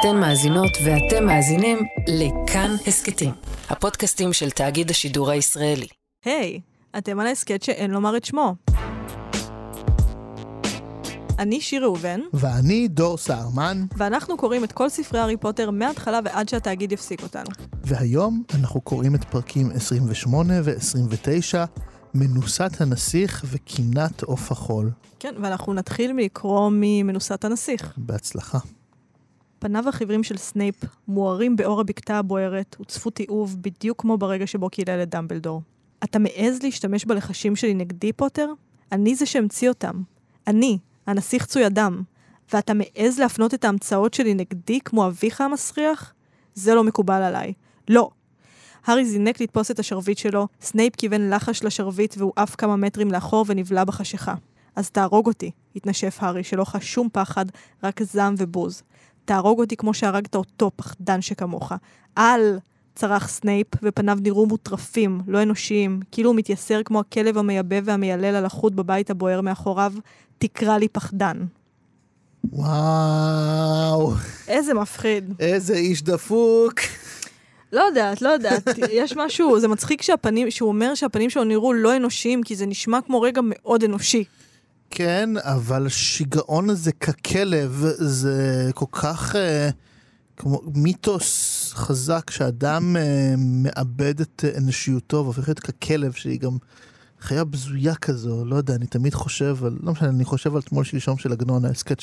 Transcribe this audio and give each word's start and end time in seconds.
אתן 0.00 0.16
מאזינות 0.16 0.70
ואתם 0.84 1.26
מאזינים 1.26 1.78
לכאן 2.08 2.70
הסכתים, 2.86 3.30
הפודקאסטים 3.68 4.32
של 4.32 4.50
תאגיד 4.50 4.90
השידור 4.90 5.30
הישראלי. 5.30 5.86
היי, 6.24 6.60
אתם 6.98 7.20
על 7.20 7.26
ההסכת 7.26 7.62
שאין 7.62 7.90
לומר 7.90 8.16
את 8.16 8.24
שמו. 8.24 8.54
אני 11.38 11.60
שיר 11.60 11.82
ראובן, 11.82 12.20
ואני 12.32 12.88
דור 12.88 13.16
סהרמן, 13.16 13.84
ואנחנו 13.96 14.36
קוראים 14.36 14.64
את 14.64 14.72
כל 14.72 14.88
ספרי 14.88 15.20
הארי 15.20 15.36
פוטר 15.36 15.70
מההתחלה 15.70 16.20
ועד 16.24 16.48
שהתאגיד 16.48 16.92
יפסיק 16.92 17.22
אותנו. 17.22 17.50
והיום 17.84 18.42
אנחנו 18.54 18.80
קוראים 18.80 19.14
את 19.14 19.24
פרקים 19.24 19.70
28 19.70 20.54
ו-29, 20.64 21.66
מנוסת 22.14 22.80
הנסיך 22.80 23.44
וקינת 23.50 24.22
עוף 24.22 24.52
החול. 24.52 24.90
כן, 25.18 25.34
ואנחנו 25.42 25.74
נתחיל 25.74 26.12
מלקרוא 26.12 26.70
ממנוסת 26.72 27.44
הנסיך. 27.44 27.92
בהצלחה. 27.96 28.58
פניו 29.58 29.88
החיוורים 29.88 30.22
של 30.22 30.36
סנייפ 30.36 30.84
מוארים 31.08 31.56
באור 31.56 31.80
הבקתה 31.80 32.18
הבוערת 32.18 32.76
וצפו 32.80 33.10
תיעוב 33.10 33.56
בדיוק 33.60 34.00
כמו 34.00 34.18
ברגע 34.18 34.46
שבו 34.46 34.70
קילל 34.70 35.02
את 35.02 35.10
דמבלדור. 35.10 35.62
אתה 36.04 36.18
מעז 36.18 36.62
להשתמש 36.62 37.04
בלחשים 37.04 37.56
שלי 37.56 37.74
נגדי, 37.74 38.12
פוטר? 38.12 38.52
אני 38.92 39.14
זה 39.14 39.26
שהמציא 39.26 39.68
אותם. 39.68 40.02
אני, 40.46 40.78
הנסיך 41.06 41.46
חצוי 41.46 41.66
הדם. 41.66 42.02
ואתה 42.52 42.72
מעז 42.74 43.18
להפנות 43.18 43.54
את 43.54 43.64
ההמצאות 43.64 44.14
שלי 44.14 44.34
נגדי 44.34 44.80
כמו 44.84 45.06
אביך 45.06 45.40
המסריח? 45.40 46.14
זה 46.54 46.74
לא 46.74 46.84
מקובל 46.84 47.22
עליי. 47.22 47.52
לא. 47.88 48.10
הארי 48.86 49.04
זינק 49.04 49.40
לתפוס 49.40 49.70
את 49.70 49.78
השרביט 49.78 50.18
שלו, 50.18 50.48
סנייפ 50.60 50.96
כיוון 50.96 51.30
לחש 51.30 51.64
לשרביט 51.64 52.14
והוא 52.18 52.32
עף 52.36 52.54
כמה 52.54 52.76
מטרים 52.76 53.10
לאחור 53.10 53.44
ונבלע 53.48 53.84
בחשיכה. 53.84 54.34
אז 54.76 54.90
תהרוג 54.90 55.26
אותי, 55.26 55.50
התנשף 55.76 56.16
הארי, 56.20 56.44
שלא 56.44 56.64
חש 56.64 56.92
שום 56.94 57.08
פחד, 57.12 57.46
רק 57.82 58.02
זעם 58.02 58.34
ובוז. 58.38 58.82
תהרוג 59.28 59.60
אותי 59.60 59.76
כמו 59.76 59.94
שהרגת 59.94 60.34
אותו, 60.34 60.70
פחדן 60.76 61.20
שכמוך. 61.20 61.72
אל! 62.18 62.58
צרח 62.94 63.28
סנייפ, 63.28 63.66
ופניו 63.82 64.18
נראו 64.22 64.46
מוטרפים, 64.46 65.20
לא 65.26 65.42
אנושיים, 65.42 66.00
כאילו 66.12 66.30
הוא 66.30 66.36
מתייסר 66.36 66.82
כמו 66.84 67.00
הכלב 67.00 67.38
המייבב 67.38 67.76
והמיילל 67.84 68.34
הלכוד 68.34 68.72
בבית 68.72 69.10
הבוער 69.10 69.40
מאחוריו. 69.40 69.92
תקרא 70.38 70.78
לי 70.78 70.88
פחדן. 70.88 71.36
וואו, 72.52 74.12
איזה 74.48 74.74
מפחיד. 74.74 75.34
איזה 75.40 75.74
איש 75.74 76.02
דפוק. 76.02 76.74
לא 77.72 77.80
יודעת, 77.80 78.22
לא 78.22 78.28
יודעת. 78.28 78.68
יש 78.92 79.16
משהו, 79.16 79.60
זה 79.60 79.68
מצחיק 79.68 80.02
שהפנים, 80.02 80.50
שהוא 80.50 80.68
אומר 80.68 80.94
שהפנים 80.94 81.30
שלו 81.30 81.44
נראו 81.44 81.72
לא 81.72 81.96
אנושיים, 81.96 82.42
כי 82.42 82.56
זה 82.56 82.66
נשמע 82.66 83.00
כמו 83.00 83.20
רגע 83.20 83.40
מאוד 83.44 83.84
אנושי. 83.84 84.24
כן, 84.90 85.30
אבל 85.36 85.86
השיגעון 85.86 86.70
הזה 86.70 86.92
ככלב 86.92 87.84
זה 87.96 88.70
כל 88.74 88.86
כך 88.92 89.36
אה, 89.36 89.70
כמו 90.36 90.60
מיתוס 90.74 91.72
חזק 91.74 92.30
שאדם 92.30 92.96
אה, 92.96 93.34
מאבד 93.38 94.20
את 94.20 94.44
אנושיותו 94.56 95.16
והופך 95.16 95.48
להיות 95.48 95.60
ככלב 95.60 96.12
שהיא 96.12 96.40
גם 96.40 96.56
חיה 97.20 97.44
בזויה 97.44 97.94
כזו, 97.94 98.44
לא 98.44 98.56
יודע, 98.56 98.74
אני 98.74 98.86
תמיד 98.86 99.14
חושב 99.14 99.64
על, 99.64 99.78
לא 99.82 99.92
משנה, 99.92 100.08
אני 100.08 100.24
חושב 100.24 100.56
על 100.56 100.62
תמול 100.62 100.84
שלשום 100.84 101.18
של 101.18 101.32
עגנון, 101.32 101.64
ההסכת 101.64 102.00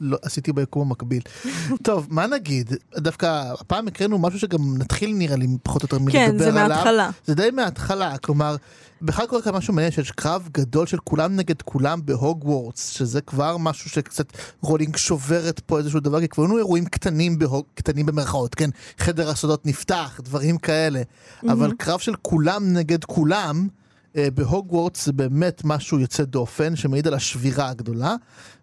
שלא 0.00 0.18
עשיתי 0.22 0.52
ביקום 0.52 0.82
המקביל. 0.82 1.22
טוב, 1.82 2.06
מה 2.10 2.26
נגיד? 2.26 2.72
דווקא 2.96 3.52
הפעם 3.60 3.88
הקראנו 3.88 4.18
משהו 4.18 4.38
שגם 4.38 4.78
נתחיל 4.78 5.14
נראה 5.14 5.36
לי 5.36 5.46
פחות 5.62 5.82
או 5.82 5.86
יותר 5.86 5.98
מלדבר 5.98 6.18
כן, 6.18 6.30
עליו. 6.30 6.38
זה 6.38 6.52
מההתחלה. 6.52 7.10
זה 7.26 7.34
די 7.34 7.50
מההתחלה, 7.50 8.18
כלומר, 8.18 8.56
בכלל 9.02 9.26
קורה 9.26 9.42
כאן 9.42 9.54
משהו 9.54 9.74
מעניין 9.74 9.92
שיש 9.92 10.10
קרב 10.10 10.48
גדול 10.52 10.86
של 10.86 10.98
כולם 10.98 11.36
נגד 11.36 11.62
כולם 11.62 12.00
בהוגוורטס, 12.04 12.88
שזה 12.88 13.20
כבר 13.20 13.56
משהו 13.56 13.90
שקצת 13.90 14.32
רולינג 14.60 14.96
שוברת 14.96 15.60
פה 15.60 15.78
איזשהו 15.78 16.00
דבר, 16.00 16.20
כי 16.20 16.28
כבר 16.28 16.44
היו 16.44 16.58
אירועים 16.58 16.84
קטנים, 16.84 17.38
בהוג, 17.38 17.64
קטנים 17.74 18.06
במרכאות, 18.06 18.54
כן? 18.54 18.70
חדר 18.98 19.30
הסודות 19.30 19.66
נפתח, 19.66 20.20
דברים 20.24 20.58
כאלה, 20.58 21.02
אבל 21.48 21.72
קרב 21.78 21.98
של 21.98 22.14
כולם 22.22 22.72
נגד 22.72 23.04
כולם, 23.04 23.68
אה, 24.16 24.28
בהוגוורטס 24.34 25.06
זה 25.06 25.12
באמת 25.12 25.62
משהו 25.64 25.98
יוצא 25.98 26.24
דופן, 26.24 26.76
שמעיד 26.76 27.06
על 27.06 27.14
השבירה 27.14 27.68
הגדולה, 27.68 28.14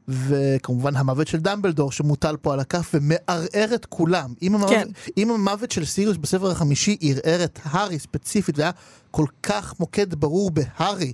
וכמובן 0.08 0.96
המוות 0.96 1.28
של 1.28 1.40
דמבלדור 1.40 1.92
שמוטל 1.92 2.36
פה 2.42 2.54
על 2.54 2.60
הכף 2.60 2.92
ומערער 2.94 3.76
את 3.76 3.86
כולם. 3.86 4.34
אם 4.42 4.56
המוות, 4.56 4.70
כן. 4.70 4.88
אם 5.18 5.32
המוות 5.32 5.72
של 5.72 5.86
סיריוס 5.86 6.18
בספר 6.18 6.52
החמישי 6.52 6.98
ערער 7.02 7.44
את 7.44 7.60
הארי 7.64 8.00
ספציפית 8.00 8.58
והיה 8.58 8.72
כל 9.12 9.26
כך 9.44 9.80
מוקד 9.80 10.16
ברור 10.16 10.52
בהארי. 10.52 11.14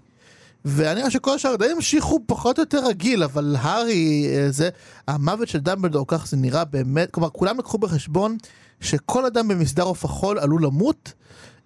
ואני 0.66 1.04
חושב 1.04 1.20
שכל 1.20 1.36
השאר 1.36 1.56
די 1.56 1.66
המשיכו 1.66 2.20
פחות 2.26 2.58
או 2.58 2.64
יותר 2.64 2.86
רגיל, 2.88 3.24
אבל 3.24 3.56
הארי, 3.60 4.28
אה, 4.30 4.52
זה, 4.52 4.70
המוות 5.08 5.48
של 5.48 5.60
דמבלדור, 5.60 6.06
כך 6.08 6.28
זה 6.28 6.38
נראה 6.38 6.66
באמת, 6.66 7.12
כלומר 7.12 7.30
כולם 7.30 7.60
לקחו 7.60 7.78
בחשבון 7.78 8.38
שכל 8.80 9.26
אדם 9.26 9.48
במסדר 9.48 9.84
עוף 9.84 10.06
החול 10.06 10.40
עלול 10.40 10.64
למות, 10.64 11.14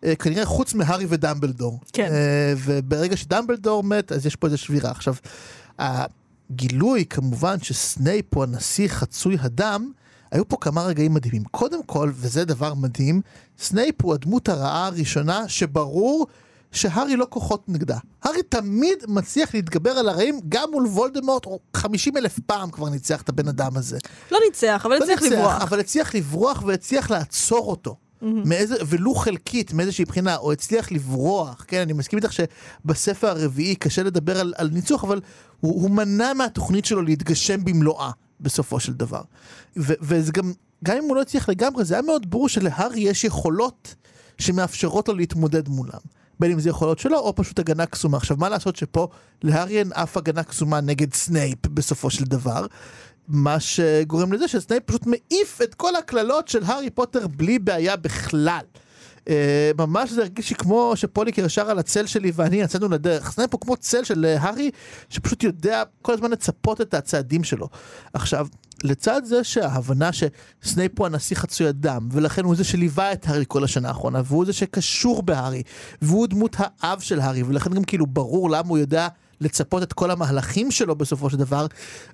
אה, 0.03 0.15
כנראה 0.15 0.45
חוץ 0.45 0.73
מהארי 0.73 1.05
ודמבלדור. 1.09 1.79
כן. 1.93 2.09
אה, 2.11 2.53
וברגע 2.57 3.17
שדמבלדור 3.17 3.83
מת, 3.83 4.11
אז 4.11 4.25
יש 4.25 4.35
פה 4.35 4.47
איזו 4.47 4.57
שבירה. 4.57 4.91
עכשיו, 4.91 5.15
הגילוי 6.49 7.05
כמובן 7.09 7.59
שסנייפ 7.59 8.35
הוא 8.35 8.43
הנשיא 8.43 8.87
חצוי 8.87 9.37
הדם, 9.39 9.91
היו 10.31 10.47
פה 10.49 10.57
כמה 10.61 10.83
רגעים 10.83 11.13
מדהימים. 11.13 11.43
קודם 11.43 11.83
כל, 11.83 12.11
וזה 12.15 12.45
דבר 12.45 12.73
מדהים, 12.73 13.21
סנייפ 13.59 13.95
הוא 14.01 14.13
הדמות 14.13 14.49
הרעה 14.49 14.85
הראשונה 14.85 15.47
שברור 15.47 16.27
שהארי 16.71 17.15
לא 17.15 17.27
כוחות 17.29 17.69
נגדה. 17.69 17.97
הארי 18.23 18.43
תמיד 18.43 18.97
מצליח 19.07 19.53
להתגבר 19.53 19.91
על 19.91 20.09
הרעים, 20.09 20.39
גם 20.49 20.71
מול 20.71 20.85
וולדמורט, 20.85 21.45
הוא 21.45 21.59
50 21.73 22.17
אלף 22.17 22.39
פעם 22.39 22.71
כבר 22.71 22.89
ניצח 22.89 23.21
את 23.21 23.29
הבן 23.29 23.47
אדם 23.47 23.77
הזה. 23.77 23.97
לא 24.31 24.39
ניצח, 24.45 24.81
אבל 24.85 24.97
לא 24.97 25.03
הצליח 25.03 25.21
לברוח. 25.21 25.61
אבל 25.61 25.79
הצליח 25.79 26.15
לברוח 26.15 26.63
והצליח 26.65 27.11
לעצור 27.11 27.67
אותו. 27.69 27.95
מאיזה, 28.25 28.75
ולו 28.87 29.15
חלקית 29.15 29.73
מאיזושהי 29.73 30.05
בחינה, 30.05 30.37
או 30.37 30.51
הצליח 30.51 30.91
לברוח, 30.91 31.65
כן, 31.67 31.81
אני 31.81 31.93
מסכים 31.93 32.19
איתך 32.19 32.33
שבספר 32.33 33.27
הרביעי 33.27 33.75
קשה 33.75 34.03
לדבר 34.03 34.39
על, 34.39 34.53
על 34.57 34.69
ניצוח, 34.73 35.03
אבל 35.03 35.21
הוא, 35.59 35.81
הוא 35.81 35.91
מנע 35.91 36.33
מהתוכנית 36.33 36.85
שלו 36.85 37.01
להתגשם 37.01 37.65
במלואה, 37.65 38.11
בסופו 38.39 38.79
של 38.79 38.93
דבר. 38.93 39.21
ו, 39.77 39.93
וזה 40.01 40.31
גם, 40.31 40.53
גם 40.83 40.97
אם 40.97 41.03
הוא 41.03 41.15
לא 41.15 41.21
הצליח 41.21 41.49
לגמרי, 41.49 41.85
זה 41.85 41.93
היה 41.93 42.01
מאוד 42.01 42.29
ברור 42.29 42.49
שלהארי 42.49 42.99
יש 42.99 43.23
יכולות 43.23 43.95
שמאפשרות 44.37 45.07
לו 45.07 45.15
להתמודד 45.15 45.69
מולם. 45.69 45.99
בין 46.39 46.51
אם 46.51 46.59
זה 46.59 46.69
יכולות 46.69 46.99
שלו, 46.99 47.19
או 47.19 47.35
פשוט 47.35 47.59
הגנה 47.59 47.85
קסומה. 47.85 48.17
עכשיו, 48.17 48.37
מה 48.37 48.49
לעשות 48.49 48.75
שפה 48.75 49.07
להארי 49.43 49.79
אין 49.79 49.93
אף 49.93 50.17
הגנה 50.17 50.43
קסומה 50.43 50.81
נגד 50.81 51.13
סנייפ 51.13 51.67
בסופו 51.67 52.09
של 52.09 52.25
דבר, 52.25 52.65
מה 53.27 53.59
שגורם 53.59 54.33
לזה 54.33 54.47
שסנייפ 54.47 54.83
פשוט 54.85 55.05
מעיף 55.05 55.61
את 55.63 55.75
כל 55.75 55.95
הקללות 55.95 56.47
של 56.47 56.63
הארי 56.63 56.89
פוטר 56.89 57.27
בלי 57.27 57.59
בעיה 57.59 57.95
בכלל. 57.95 58.65
אה, 59.25 59.27
ממש 59.77 60.11
זה 60.11 60.21
הרגיש 60.21 60.49
לי 60.49 60.55
כמו 60.55 60.91
שפוליקר 60.95 61.47
שר 61.47 61.69
על 61.69 61.79
הצל 61.79 62.05
שלי 62.05 62.31
ואני 62.35 62.61
יצאנו 62.61 62.89
לדרך. 62.89 63.31
סנייפ 63.31 63.53
הוא 63.53 63.61
כמו 63.61 63.77
צל 63.77 64.03
של 64.03 64.25
אה, 64.25 64.41
הארי 64.41 64.71
שפשוט 65.09 65.43
יודע 65.43 65.83
כל 66.01 66.13
הזמן 66.13 66.31
לצפות 66.31 66.81
את 66.81 66.93
הצעדים 66.93 67.43
שלו. 67.43 67.69
עכשיו, 68.13 68.47
לצד 68.83 69.21
זה 69.25 69.43
שההבנה 69.43 70.09
שסנייפ 70.13 70.99
הוא 70.99 71.05
הנסיך 71.07 71.35
חצוי 71.35 71.67
הדם 71.67 72.09
ולכן 72.11 72.43
הוא 72.43 72.55
זה 72.55 72.63
שליווה 72.63 73.13
את 73.13 73.27
הארי 73.27 73.45
כל 73.47 73.63
השנה 73.63 73.87
האחרונה 73.87 74.21
והוא 74.25 74.45
זה 74.45 74.53
שקשור 74.53 75.23
בהארי 75.23 75.63
והוא 76.01 76.27
דמות 76.27 76.55
האב 76.59 76.99
של 76.99 77.19
הארי 77.19 77.43
ולכן 77.43 77.73
גם 77.73 77.83
כאילו 77.83 78.05
ברור 78.07 78.49
למה 78.49 78.69
הוא 78.69 78.77
יודע 78.77 79.07
לצפות 79.41 79.83
את 79.83 79.93
כל 79.93 80.11
המהלכים 80.11 80.71
שלו 80.71 80.95
בסופו 80.95 81.29
של 81.29 81.37
דבר. 81.37 81.67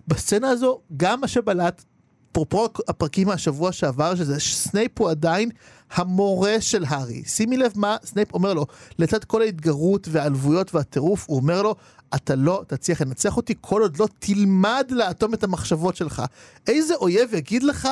בסצנה 0.07 0.49
הזו 0.49 0.79
גם 0.97 1.21
מה 1.21 1.27
שבלט 1.27 1.83
אפרופו 2.31 2.67
הפרקים 2.87 3.27
מהשבוע 3.27 3.71
שעבר, 3.71 4.15
שזה 4.15 4.39
שסנייפ 4.39 4.99
הוא 4.99 5.09
עדיין 5.09 5.49
המורה 5.91 6.61
של 6.61 6.85
הארי. 6.87 7.23
שימי 7.25 7.57
לב 7.57 7.71
מה 7.75 7.97
סנייפ 8.05 8.33
אומר 8.33 8.53
לו, 8.53 8.65
לצד 8.99 9.23
כל 9.23 9.41
ההתגרות 9.41 10.07
והעלבויות 10.11 10.75
והטירוף, 10.75 11.25
הוא 11.27 11.37
אומר 11.37 11.61
לו, 11.61 11.75
אתה 12.15 12.35
לא 12.35 12.63
תצליח 12.67 13.01
לנצח 13.01 13.37
אותי 13.37 13.53
כל 13.61 13.81
עוד 13.81 13.97
לא 13.97 14.07
תלמד 14.19 14.85
לאטום 14.89 15.33
את 15.33 15.43
המחשבות 15.43 15.95
שלך. 15.95 16.23
איזה 16.67 16.95
אויב 16.95 17.33
יגיד 17.33 17.63
לך, 17.63 17.87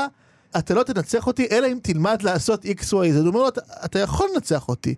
אתה 0.57 0.73
לא 0.73 0.83
תנצח 0.83 1.27
אותי, 1.27 1.47
אלא 1.51 1.67
אם 1.67 1.79
תלמד 1.83 2.21
לעשות 2.21 2.65
x, 2.65 2.79
y, 2.79 2.91
z. 2.91 2.93
הוא 2.93 3.27
אומר 3.27 3.39
לו, 3.39 3.47
אתה, 3.47 3.61
אתה 3.85 3.99
יכול 3.99 4.29
לנצח 4.33 4.69
אותי, 4.69 4.95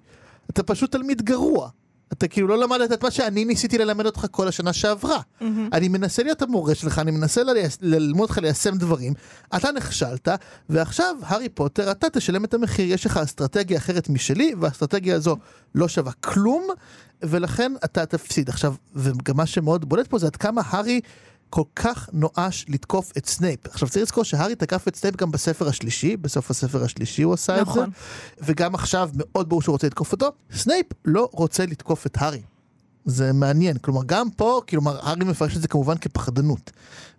אתה 0.49 0.63
פשוט 0.63 0.91
תלמיד 0.91 1.21
גרוע. 1.21 1.69
אתה 2.13 2.27
כאילו 2.27 2.47
לא 2.47 2.57
למדת 2.57 2.91
את 2.91 3.03
מה 3.03 3.11
שאני 3.11 3.45
ניסיתי 3.45 3.77
ללמד 3.77 4.05
אותך 4.05 4.25
כל 4.31 4.47
השנה 4.47 4.73
שעברה. 4.73 5.17
Mm-hmm. 5.17 5.45
אני 5.73 5.87
מנסה 5.87 6.23
להיות 6.23 6.41
המורה 6.41 6.75
שלך, 6.75 6.99
אני 6.99 7.11
מנסה 7.11 7.43
ל- 7.43 7.49
ללמוד 7.81 8.29
אותך 8.29 8.37
ליישם 8.37 8.77
דברים, 8.77 9.13
אתה 9.55 9.71
נכשלת, 9.71 10.27
ועכשיו, 10.69 11.15
הארי 11.23 11.49
פוטר, 11.49 11.91
אתה 11.91 12.09
תשלם 12.09 12.45
את 12.45 12.53
המחיר, 12.53 12.93
יש 12.93 13.05
לך 13.05 13.17
אסטרטגיה 13.17 13.77
אחרת 13.77 14.09
משלי, 14.09 14.53
והאסטרטגיה 14.59 15.15
הזו 15.15 15.37
לא 15.75 15.87
שווה 15.87 16.11
כלום, 16.11 16.67
ולכן 17.23 17.71
אתה 17.85 18.05
תפסיד. 18.05 18.49
עכשיו, 18.49 18.73
וגם 18.95 19.37
מה 19.37 19.45
שמאוד 19.45 19.89
בולט 19.89 20.07
פה 20.07 20.19
זה 20.19 20.25
עד 20.25 20.35
כמה 20.35 20.61
הארי... 20.65 21.01
כל 21.51 21.63
כך 21.75 22.09
נואש 22.13 22.65
לתקוף 22.69 23.11
את 23.17 23.25
סנייפ. 23.25 23.59
עכשיו 23.67 23.89
צריך 23.89 24.03
לזכור 24.03 24.23
שהארי 24.23 24.55
תקף 24.55 24.87
את 24.87 24.95
סנייפ 24.95 25.15
גם 25.15 25.31
בספר 25.31 25.67
השלישי, 25.67 26.17
בסוף 26.17 26.51
הספר 26.51 26.83
השלישי 26.83 27.21
הוא 27.21 27.33
עשה 27.33 27.61
נכון. 27.61 27.83
את 27.83 27.89
זה, 28.39 28.45
וגם 28.51 28.75
עכשיו 28.75 29.09
מאוד 29.13 29.49
ברור 29.49 29.61
שהוא 29.61 29.73
רוצה 29.73 29.87
לתקוף 29.87 30.11
אותו. 30.11 30.31
סנייפ 30.53 30.85
לא 31.05 31.29
רוצה 31.31 31.65
לתקוף 31.65 32.05
את 32.05 32.17
הארי. 32.17 32.41
זה 33.05 33.33
מעניין. 33.33 33.77
כלומר, 33.77 34.01
גם 34.05 34.29
פה, 34.29 34.61
כלומר, 34.69 34.99
הארי 35.07 35.25
מפרש 35.25 35.55
את 35.55 35.61
זה 35.61 35.67
כמובן 35.67 35.97
כפחדנות. 35.97 36.71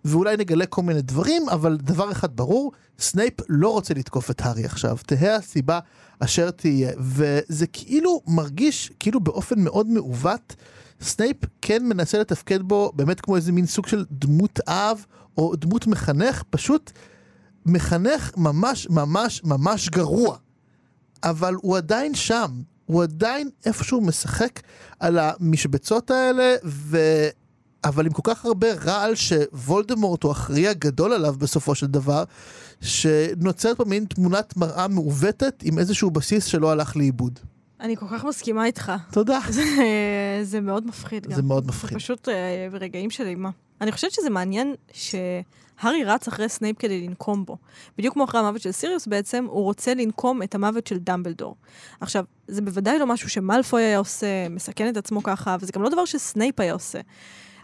ואולי 0.05 0.37
נגלה 0.37 0.65
כל 0.65 0.81
מיני 0.81 1.01
דברים, 1.01 1.49
אבל 1.49 1.77
דבר 1.77 2.11
אחד 2.11 2.35
ברור, 2.35 2.71
סנייפ 2.99 3.33
לא 3.49 3.69
רוצה 3.69 3.93
לתקוף 3.93 4.31
את 4.31 4.41
הארי 4.41 4.65
עכשיו. 4.65 4.97
תהא 5.05 5.35
הסיבה 5.35 5.79
אשר 6.19 6.51
תהיה. 6.51 6.91
וזה 6.99 7.67
כאילו 7.67 8.21
מרגיש, 8.27 8.91
כאילו 8.99 9.19
באופן 9.19 9.59
מאוד 9.59 9.87
מעוות, 9.87 10.55
סנייפ 11.01 11.37
כן 11.61 11.85
מנסה 11.85 12.19
לתפקד 12.19 12.61
בו 12.61 12.91
באמת 12.95 13.21
כמו 13.21 13.35
איזה 13.35 13.51
מין 13.51 13.65
סוג 13.65 13.87
של 13.87 14.05
דמות 14.11 14.59
אב, 14.67 15.05
או 15.37 15.55
דמות 15.55 15.87
מחנך, 15.87 16.43
פשוט 16.49 16.91
מחנך 17.65 18.31
ממש 18.37 18.87
ממש 18.89 19.41
ממש 19.43 19.89
גרוע. 19.89 20.37
אבל 21.23 21.55
הוא 21.61 21.77
עדיין 21.77 22.15
שם, 22.15 22.51
הוא 22.85 23.03
עדיין 23.03 23.49
איפשהו 23.65 24.01
משחק 24.01 24.59
על 24.99 25.19
המשבצות 25.19 26.11
האלה, 26.11 26.55
ו... 26.65 26.97
אבל 27.85 28.05
עם 28.05 28.11
כל 28.11 28.21
כך 28.23 28.45
הרבה 28.45 28.67
רעל 28.73 29.15
שוולדמורט 29.15 30.23
הוא 30.23 30.31
האחראי 30.31 30.67
הגדול 30.67 31.13
עליו 31.13 31.35
בסופו 31.37 31.75
של 31.75 31.87
דבר, 31.87 32.23
שנוצרת 32.81 33.77
פה 33.77 33.85
מין 33.85 34.05
תמונת 34.05 34.57
מראה 34.57 34.87
מעוותת 34.87 35.63
עם 35.63 35.79
איזשהו 35.79 36.11
בסיס 36.11 36.45
שלא 36.45 36.71
הלך 36.71 36.95
לאיבוד. 36.97 37.39
אני 37.83 37.95
כל 37.97 38.05
כך 38.11 38.25
מסכימה 38.25 38.65
איתך. 38.65 38.91
תודה. 39.11 39.39
זה, 39.49 39.63
זה 40.43 40.61
מאוד 40.61 40.87
מפחיד 40.87 41.27
גם. 41.27 41.35
זה 41.35 41.41
מאוד 41.41 41.67
מפחיד. 41.67 41.89
זה 41.89 41.95
פשוט 41.95 42.29
אה, 42.29 42.67
רגעים 42.71 43.09
של 43.09 43.27
אימה. 43.27 43.49
אני 43.81 43.91
חושבת 43.91 44.11
שזה 44.11 44.29
מעניין 44.29 44.75
שהארי 44.93 46.03
רץ 46.05 46.27
אחרי 46.27 46.49
סנייפ 46.49 46.77
כדי 46.77 47.07
לנקום 47.07 47.45
בו. 47.45 47.57
בדיוק 47.97 48.13
כמו 48.13 48.23
אחרי 48.23 48.39
המוות 48.39 48.61
של 48.61 48.71
סיריוס 48.71 49.07
בעצם, 49.07 49.45
הוא 49.49 49.63
רוצה 49.63 49.93
לנקום 49.93 50.43
את 50.43 50.55
המוות 50.55 50.87
של 50.87 50.97
דמבלדור. 50.97 51.55
עכשיו, 51.99 52.25
זה 52.47 52.61
בוודאי 52.61 52.99
לא 52.99 53.07
משהו 53.07 53.29
שמלפוי 53.29 53.83
היה 53.83 53.97
עושה, 53.97 54.49
מסכן 54.49 54.89
את 54.89 54.97
עצמו 54.97 55.23
ככה, 55.23 55.55
וזה 55.59 55.71
גם 55.75 55.81
לא 55.81 55.89
דבר 55.89 56.05
שסנייפ 56.05 56.59
היה 56.59 56.73
עושה. 56.73 56.99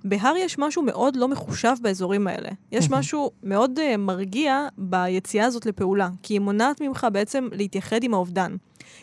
בהארי 0.03 0.39
יש 0.39 0.59
משהו 0.59 0.81
מאוד 0.83 1.15
לא 1.15 1.27
מחושב 1.27 1.73
באזורים 1.81 2.27
האלה. 2.27 2.49
יש 2.71 2.89
משהו 2.89 3.31
מאוד 3.43 3.79
uh, 3.79 3.97
מרגיע 3.97 4.67
ביציאה 4.77 5.45
הזאת 5.45 5.65
לפעולה, 5.65 6.09
כי 6.23 6.33
היא 6.33 6.39
מונעת 6.39 6.81
ממך 6.81 7.07
בעצם 7.13 7.47
להתייחד 7.51 8.03
עם 8.03 8.13
האובדן. 8.13 8.55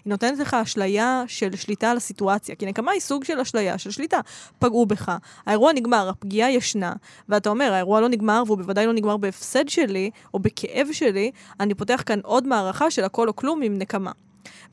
היא 0.04 0.10
נותנת 0.10 0.38
לך 0.38 0.54
אשליה 0.54 1.24
של 1.26 1.56
שליטה 1.56 1.90
על 1.90 1.96
הסיטואציה, 1.96 2.54
כי 2.54 2.66
נקמה 2.66 2.92
היא 2.92 3.00
סוג 3.00 3.24
של 3.24 3.40
אשליה, 3.40 3.78
של 3.78 3.90
שליטה. 3.90 4.20
פגעו 4.58 4.86
בך, 4.86 5.16
האירוע 5.46 5.72
נגמר, 5.72 6.08
הפגיעה 6.08 6.50
ישנה, 6.50 6.92
ואתה 7.28 7.50
אומר, 7.50 7.72
האירוע 7.72 8.00
לא 8.00 8.08
נגמר, 8.08 8.42
והוא 8.46 8.58
בוודאי 8.58 8.86
לא 8.86 8.92
נגמר 8.92 9.16
בהפסד 9.16 9.68
שלי, 9.68 10.10
או 10.34 10.38
בכאב 10.38 10.88
שלי, 10.92 11.30
אני 11.60 11.74
פותח 11.74 12.02
כאן 12.06 12.20
עוד 12.22 12.46
מערכה 12.46 12.90
של 12.90 13.04
הכל 13.04 13.28
או 13.28 13.36
כלום 13.36 13.62
עם 13.62 13.78
נקמה. 13.78 14.12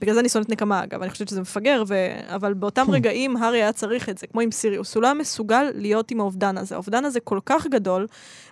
בגלל 0.01 0.13
זה 0.13 0.19
אני 0.19 0.29
שונאת 0.29 0.49
נקמה, 0.49 0.83
אגב, 0.83 1.01
אני 1.01 1.11
חושבת 1.11 1.27
שזה 1.27 1.41
מפגר, 1.41 1.83
ו... 1.87 1.95
אבל 2.27 2.53
באותם 2.53 2.85
Hmm. 2.87 2.91
רגעים 2.93 3.37
הארי 3.37 3.57
היה 3.57 3.73
צריך 3.73 4.09
את 4.09 4.17
זה, 4.17 4.27
כמו 4.27 4.41
עם 4.41 4.51
סיריוס. 4.51 4.95
הוא 4.95 5.01
לא 5.01 5.07
היה 5.07 5.13
מסוגל 5.13 5.69
להיות 5.75 6.11
עם 6.11 6.19
האובדן 6.19 6.57
הזה. 6.57 6.75
האובדן 6.75 7.05
הזה 7.05 7.19
כל 7.19 7.39
כך 7.45 7.67
גדול, 7.67 8.07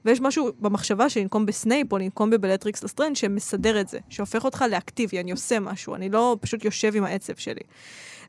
ויש 0.06 0.21
משהו 0.21 0.50
במחשבה 0.59 1.09
של 1.09 1.19
לנקום 1.19 1.45
בסנייפ 1.45 1.91
או 1.91 1.97
לנקום 1.97 2.29
בבלטריקס 2.29 2.83
לסטריינג' 2.83 3.15
שמסדר 3.15 3.81
את 3.81 3.88
זה, 3.88 4.00
שהופך 4.09 4.45
אותך 4.45 4.65
לאקטיבי, 4.71 5.19
אני 5.19 5.31
עושה 5.31 5.59
משהו, 5.59 5.95
אני 5.95 6.09
לא 6.09 6.38
פשוט 6.41 6.65
יושב 6.65 6.95
עם 6.95 7.03
העצב 7.03 7.33
שלי. 7.35 7.62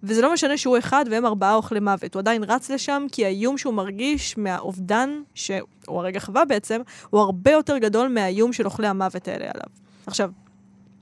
וזה 0.03 0.23
לא 0.23 0.33
משנה 0.33 0.57
שהוא 0.57 0.79
אחד 0.79 1.05
והם 1.11 1.27
ארבעה 1.27 1.55
אוכלי 1.55 1.81
מוות, 1.81 2.15
הוא 2.15 2.21
עדיין 2.21 2.45
רץ 2.45 2.71
לשם 2.71 3.07
כי 3.13 3.25
האיום 3.25 3.59
שהוא 3.59 3.75
מרגיש 3.75 4.39
מהאובדן, 4.39 5.11
שהוא 5.35 5.61
הרגע 5.87 6.21
חווה 6.21 6.45
בעצם, 6.45 6.81
הוא 7.11 7.21
הרבה 7.21 7.51
יותר 7.51 7.79
גדול 7.79 8.09
מהאיום 8.09 8.53
של 8.53 8.65
אוכלי 8.65 8.87
המוות 8.87 9.29
האלה 9.29 9.45
עליו. 9.45 9.67
עכשיו, 10.07 10.31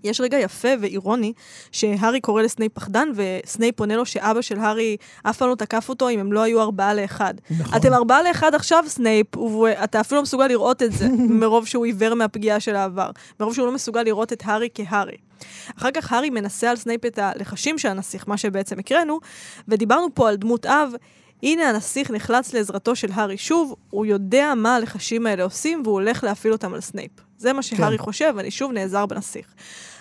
יש 0.05 0.21
רגע 0.21 0.39
יפה 0.39 0.69
ואירוני, 0.81 1.33
שהארי 1.73 2.21
קורא 2.21 2.43
לסנייפ 2.43 2.73
פחדן, 2.73 3.09
וסנייפ 3.15 3.81
עונה 3.81 3.97
לו 3.97 4.07
שאבא 4.07 4.41
של 4.41 4.59
הארי 4.59 4.97
אף 5.23 5.37
פעם 5.37 5.49
לא 5.49 5.55
תקף 5.55 5.89
אותו 5.89 6.09
אם 6.09 6.21
הם 6.21 6.33
לא 6.33 6.43
היו 6.43 6.61
ארבעה 6.61 6.95
לאחד. 6.95 7.35
נכון. 7.51 7.79
אתם 7.79 7.93
ארבעה 7.93 8.23
לאחד 8.23 8.55
עכשיו, 8.55 8.85
סנייפ, 8.87 9.37
ואתה 9.37 10.01
אפילו 10.01 10.17
לא 10.17 10.23
מסוגל 10.23 10.47
לראות 10.47 10.83
את 10.83 10.93
זה, 10.93 11.09
מרוב 11.41 11.67
שהוא 11.67 11.85
עיוור 11.85 12.15
מהפגיעה 12.15 12.61
של 12.61 12.77
העבר. 12.77 13.11
מרוב 13.41 13.55
שהוא 13.55 13.67
לא 13.67 13.73
מסוגל 13.73 14.03
לראות 14.03 14.33
את 14.33 14.43
הארי 14.45 14.69
כהארי. 14.75 15.17
אחר 15.79 15.91
כך 15.91 16.13
הארי 16.13 16.31
מנסה 16.31 16.71
על 16.71 16.77
סנייפ 16.77 17.07
את 17.07 17.19
הלחשים 17.19 17.79
של 17.79 17.89
הנסיך, 17.89 18.29
מה 18.29 18.37
שבעצם 18.37 18.79
הקראנו, 18.79 19.21
ודיברנו 19.69 20.07
פה 20.15 20.29
על 20.29 20.37
דמות 20.37 20.67
אב. 20.67 20.93
הנה 21.43 21.69
הנסיך 21.69 22.11
נחלץ 22.11 22.55
לעזרתו 22.55 22.97
של 22.97 23.09
הארי 23.13 23.39
שוב, 23.39 23.75
הוא 23.91 24.07
יודע 24.07 24.53
מה 24.57 24.77
הלחשים 24.77 25.27
האלה 25.27 25.43
עושים, 25.43 25.83
והוא 25.85 25.95
הולך 25.95 26.25
להפעיל 26.25 26.53
אותם 26.53 26.75
על 26.75 26.81
סנייפ. 26.81 27.11
זה 27.39 27.53
מה 27.53 27.63
שהארי 27.63 27.99
כן. 27.99 28.05
חושב, 28.05 28.35
אני 28.39 28.51
שוב 28.51 28.73
נעזר 28.73 29.07
בנסיך. 29.07 29.47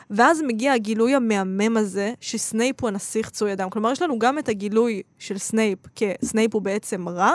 ואז 0.09 0.41
מגיע 0.41 0.73
הגילוי 0.73 1.15
המהמם 1.15 1.77
הזה, 1.77 2.13
שסנייפ 2.21 2.81
הוא 2.81 2.87
הנסיך 2.87 3.29
חצוי 3.29 3.53
הדם. 3.53 3.69
כלומר, 3.69 3.91
יש 3.91 4.01
לנו 4.01 4.19
גם 4.19 4.39
את 4.39 4.49
הגילוי 4.49 5.01
של 5.19 5.37
סנייפ, 5.37 5.79
כסנייפ 5.95 6.53
הוא 6.53 6.61
בעצם 6.61 7.09
רע, 7.09 7.33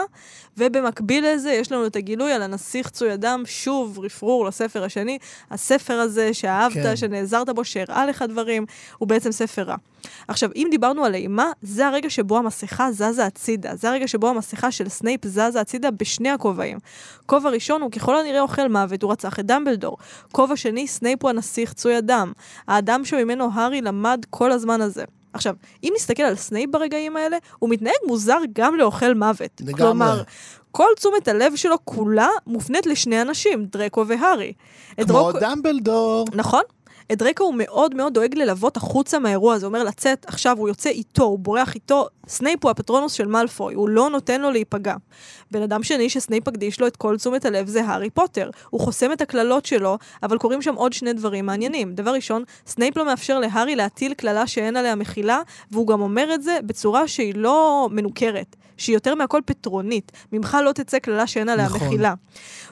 ובמקביל 0.57 1.25
לזה 1.27 1.51
יש 1.51 1.71
לנו 1.71 1.85
את 1.85 1.95
הגילוי 1.95 2.31
על 2.31 2.41
הנסיך 2.41 2.89
חצוי 2.89 3.13
הדם, 3.13 3.43
שוב 3.45 3.99
רפרור 3.99 4.45
לספר 4.45 4.83
השני. 4.83 5.17
הספר 5.51 5.93
הזה 5.93 6.33
שאהבת, 6.33 6.73
כן. 6.73 6.83
כן. 6.83 6.95
שנעזרת 6.95 7.49
בו, 7.49 7.63
שהראה 7.63 8.05
לך 8.05 8.25
דברים, 8.29 8.65
הוא 8.97 9.07
בעצם 9.07 9.31
ספר 9.31 9.61
רע. 9.63 9.75
עכשיו, 10.27 10.49
אם 10.55 10.67
דיברנו 10.71 11.05
על 11.05 11.15
אימה, 11.15 11.51
זה 11.61 11.87
הרגע 11.87 12.09
שבו 12.09 12.37
המסכה 12.37 12.91
זזה 12.91 13.25
הצידה. 13.25 13.75
זה 13.75 13.89
הרגע 13.89 14.07
שבו 14.07 14.29
המסכה 14.29 14.71
של 14.71 14.89
סנייפ 14.89 15.25
זזה 15.25 15.61
הצידה 15.61 15.91
בשני 15.91 16.29
הכובעים. 16.29 16.77
כובע 17.25 17.49
ראשון 17.49 17.81
הוא 17.81 17.91
ככל 17.91 18.17
הנראה 18.17 18.41
אוכל 18.41 18.67
מוות, 18.69 19.03
הוא 19.03 19.11
רצח 19.11 19.39
את 19.39 19.45
דמבלדור. 19.45 19.97
כובע 20.31 20.55
שני, 20.55 20.87
סנייפ 20.87 21.23
הוא 21.23 21.29
הנסיך 21.29 21.73
חצוי 21.73 21.97
הדם. 21.97 22.31
האדם 22.67 23.05
שממנו 23.05 23.49
הארי 23.53 23.81
למד 23.81 24.25
כל 24.29 24.51
הזמן 24.51 24.81
הזה. 24.81 25.03
עכשיו, 25.33 25.55
אם 25.83 25.93
נסתכל 25.95 26.23
על 26.23 26.35
סנייפ 26.35 26.69
ברגעים 26.71 27.17
האלה, 27.17 27.37
הוא 27.59 27.69
מתנהג 27.69 27.93
מוזר 28.07 28.37
גם 28.53 28.75
לאוכל 28.75 29.13
מוות. 29.13 29.61
לגמרי. 29.61 29.77
כלומר, 29.81 30.23
כל 30.71 30.87
תשומת 30.97 31.27
הלב 31.27 31.55
שלו 31.55 31.75
כולה 31.85 32.27
מופנית 32.47 32.85
לשני 32.85 33.21
אנשים, 33.21 33.65
דרקו 33.65 34.07
והארי. 34.07 34.53
כמו 34.95 35.05
דרקו- 35.05 35.39
דמבלדור. 35.39 36.25
נכון. 36.33 36.61
את 37.11 37.17
דרקו 37.17 37.43
הוא 37.43 37.53
מאוד 37.57 37.95
מאוד 37.95 38.13
דואג 38.13 38.35
ללוות 38.35 38.77
החוצה 38.77 39.19
מהאירוע 39.19 39.55
הוא 39.55 39.63
אומר 39.63 39.83
לצאת, 39.83 40.25
עכשיו 40.27 40.57
הוא 40.57 40.67
יוצא 40.67 40.89
איתו, 40.89 41.23
הוא 41.23 41.39
בורח 41.39 41.75
איתו. 41.75 42.07
סנייפ 42.27 42.63
הוא 42.63 42.71
הפטרונוס 42.71 43.13
של 43.13 43.27
מאלפוי, 43.27 43.73
הוא 43.73 43.89
לא 43.89 44.09
נותן 44.09 44.41
לו 44.41 44.51
להיפגע. 44.51 44.95
בן 45.51 45.61
אדם 45.61 45.83
שני 45.83 46.09
שסנייפ 46.09 46.47
מקדיש 46.47 46.79
לו 46.79 46.87
את 46.87 46.95
כל 46.95 47.17
תשומת 47.17 47.45
הלב 47.45 47.67
זה 47.67 47.85
הארי 47.85 48.09
פוטר. 48.09 48.49
הוא 48.69 48.81
חוסם 48.81 49.11
את 49.11 49.21
הקללות 49.21 49.65
שלו, 49.65 49.97
אבל 50.23 50.37
קורים 50.37 50.61
שם 50.61 50.75
עוד 50.75 50.93
שני 50.93 51.13
דברים 51.13 51.45
מעניינים. 51.45 51.95
דבר 51.95 52.11
ראשון, 52.11 52.43
סנייפ 52.67 52.97
לא 52.97 53.05
מאפשר 53.05 53.39
להארי 53.39 53.75
להטיל 53.75 54.13
קללה 54.13 54.47
שאין 54.47 54.75
עליה 54.75 54.95
מחילה, 54.95 55.41
והוא 55.71 55.87
גם 55.87 56.01
אומר 56.01 56.33
את 56.33 56.43
זה 56.43 56.57
בצורה 56.63 57.07
שהיא 57.07 57.33
לא 57.35 57.87
מנוכרת. 57.91 58.55
שהיא 58.77 58.95
יותר 58.95 59.15
מהכל 59.15 59.41
פטרונית. 59.45 60.11
ממך 60.31 60.57
לא 60.65 60.71
תצא 60.71 60.99
קללה 60.99 61.27
שאין 61.27 61.49
עליה 61.49 61.65
נכון. 61.65 61.87
מחילה. 61.87 62.13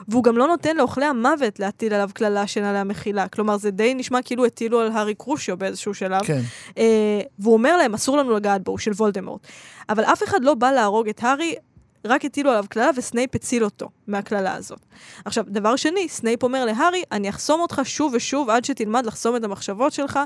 והוא 0.08 0.24
גם 0.24 0.38
לא 0.38 0.46
נותן 0.46 0.76
לאוכלי 0.76 1.04
המוות 1.04 1.60
להטיל 1.60 1.94
עליו 1.94 2.10
קללה 2.14 2.46
שאין 2.46 2.64
עליה 2.64 2.84
מחילה. 2.84 3.28
כלומר, 3.28 3.56
זה 3.56 3.70
די 3.70 3.94
נשמע 3.94 4.22
כאילו 4.22 4.44
הטילו 4.44 4.80
על 4.80 4.92
הארי 4.92 5.14
קרושיו 5.14 5.56
באיזשהו 5.56 5.94
שלב. 5.94 6.24
כן. 6.24 6.40
אה, 6.78 7.20
והוא 7.38 7.54
אומר 7.54 7.76
להם, 7.76 7.94
אסור 7.94 8.16
לנו 8.16 8.36
לגעת 8.36 8.64
בו, 8.64 8.70
הוא 8.70 8.78
של 8.78 8.90
וולדמורט. 8.90 9.46
אבל 9.88 10.04
אף 10.04 10.22
אחד 10.22 10.44
לא 10.44 10.54
בא 10.54 10.70
להרוג 10.70 11.08
את 11.08 11.22
הארי, 11.22 11.54
רק 12.04 12.24
הטילו 12.24 12.50
עליו 12.50 12.64
קללה 12.68 12.90
וסנייפ 12.96 13.34
הציל 13.34 13.64
אותו 13.64 13.88
מהקללה 14.06 14.54
הזאת. 14.54 14.80
עכשיו, 15.24 15.44
דבר 15.48 15.76
שני, 15.76 16.08
סנייפ 16.08 16.42
אומר 16.42 16.64
להארי, 16.64 17.02
אני 17.12 17.28
אחסום 17.28 17.60
אותך 17.60 17.80
שוב 17.84 18.12
ושוב 18.16 18.50
עד 18.50 18.64
שתלמד 18.64 19.06
לחסום 19.06 19.36
את 19.36 19.44
המחשבות 19.44 19.92
שלך, 19.92 20.18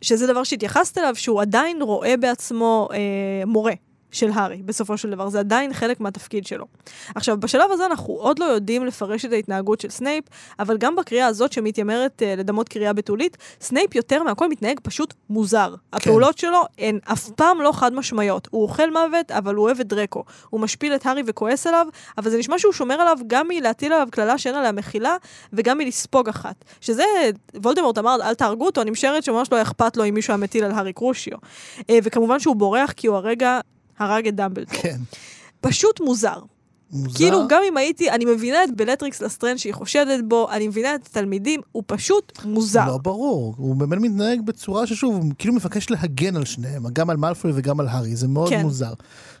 שזה 0.00 0.26
דבר 0.26 0.44
שהתייחסת 0.44 0.98
אליו, 0.98 1.16
שהוא 1.16 1.40
עדיין 1.40 1.82
רואה 1.82 2.16
בעצמו 2.16 2.88
אה, 2.92 2.98
מורה. 3.46 3.72
של 4.10 4.30
הארי, 4.34 4.62
בסופו 4.64 4.98
של 4.98 5.10
דבר. 5.10 5.28
זה 5.28 5.38
עדיין 5.38 5.72
חלק 5.72 6.00
מהתפקיד 6.00 6.46
שלו. 6.46 6.66
עכשיו, 7.14 7.40
בשלב 7.40 7.72
הזה 7.72 7.86
אנחנו 7.86 8.14
עוד 8.14 8.38
לא 8.38 8.44
יודעים 8.44 8.86
לפרש 8.86 9.24
את 9.24 9.32
ההתנהגות 9.32 9.80
של 9.80 9.90
סנייפ, 9.90 10.24
אבל 10.58 10.78
גם 10.78 10.96
בקריאה 10.96 11.26
הזאת 11.26 11.52
שמתיימרת 11.52 12.22
uh, 12.22 12.40
לדמות 12.40 12.68
קריאה 12.68 12.92
בתולית, 12.92 13.36
סנייפ 13.60 13.94
יותר 13.94 14.22
מהכל 14.22 14.48
מתנהג 14.48 14.80
פשוט 14.82 15.14
מוזר. 15.30 15.74
הפעולות 15.92 16.38
שלו 16.38 16.62
הן 16.78 16.98
אף 17.12 17.30
פעם 17.30 17.62
לא 17.62 17.72
חד 17.72 17.94
משמעיות. 17.94 18.48
הוא 18.50 18.62
אוכל 18.62 18.90
מוות, 18.90 19.30
אבל 19.30 19.54
הוא 19.54 19.64
אוהב 19.64 19.80
את 19.80 19.86
דרקו. 19.86 20.24
הוא 20.50 20.60
משפיל 20.60 20.94
את 20.94 21.06
הארי 21.06 21.22
וכועס 21.26 21.66
עליו, 21.66 21.86
אבל 22.18 22.30
זה 22.30 22.38
נשמע 22.38 22.58
שהוא 22.58 22.72
שומר 22.72 22.94
עליו 22.94 23.18
גם 23.26 23.48
מלהטיל 23.48 23.92
עליו 23.92 24.08
קללה 24.10 24.38
שאין 24.38 24.54
עליה 24.54 24.72
מחילה, 24.72 25.16
וגם 25.52 25.78
מלספוג 25.78 26.28
אחת. 26.28 26.64
שזה, 26.80 27.04
וולדמורט 27.54 27.98
אמר, 27.98 28.16
אל 28.22 28.34
תהרגו 28.34 28.66
אותו, 28.66 28.82
אני 28.82 28.90
משערת 28.90 29.24
שממש 29.24 29.48
לא 29.52 29.62
אכפת 29.62 29.96
לו 29.96 30.04
אם 30.04 30.14
מישהו 30.14 30.32
היה 30.32 30.38
מטיל 30.38 30.64
על 30.64 30.72
הארי 30.72 30.92
קרושיו. 30.92 31.38
Uh, 31.78 31.82
וכמובן 32.02 32.40
שהוא 32.40 32.56
בורח 32.56 32.92
כי 32.92 33.06
הוא 33.06 33.16
הרגע 33.16 33.60
הרג 33.98 34.28
את 34.28 34.34
דמבלדור. 34.34 34.74
כן. 34.74 34.98
פשוט 35.60 36.00
מוזר. 36.00 36.38
מוזר. 36.94 37.16
כאילו, 37.16 37.48
גם 37.48 37.62
אם 37.68 37.76
הייתי, 37.76 38.10
אני 38.10 38.24
מבינה 38.24 38.64
את 38.64 38.76
בלטריקס 38.76 39.22
לסטרנד 39.22 39.56
שהיא 39.56 39.74
חושדת 39.74 40.24
בו, 40.28 40.50
אני 40.50 40.68
מבינה 40.68 40.94
את 40.94 41.06
התלמידים, 41.06 41.60
הוא 41.72 41.82
פשוט 41.86 42.38
מוזר. 42.44 42.86
לא 42.86 42.98
ברור, 42.98 43.54
הוא 43.56 43.76
באמת 43.76 43.98
מתנהג 43.98 44.40
בצורה 44.40 44.86
ששוב, 44.86 45.14
הוא 45.14 45.32
כאילו 45.38 45.54
מבקש 45.54 45.90
להגן 45.90 46.36
על 46.36 46.44
שניהם, 46.44 46.88
גם 46.92 47.10
על 47.10 47.16
מאלפוי 47.16 47.52
וגם 47.54 47.80
על 47.80 47.88
הארי, 47.88 48.16
זה 48.16 48.28
מאוד 48.28 48.48
כן. 48.48 48.62
מוזר. 48.62 48.92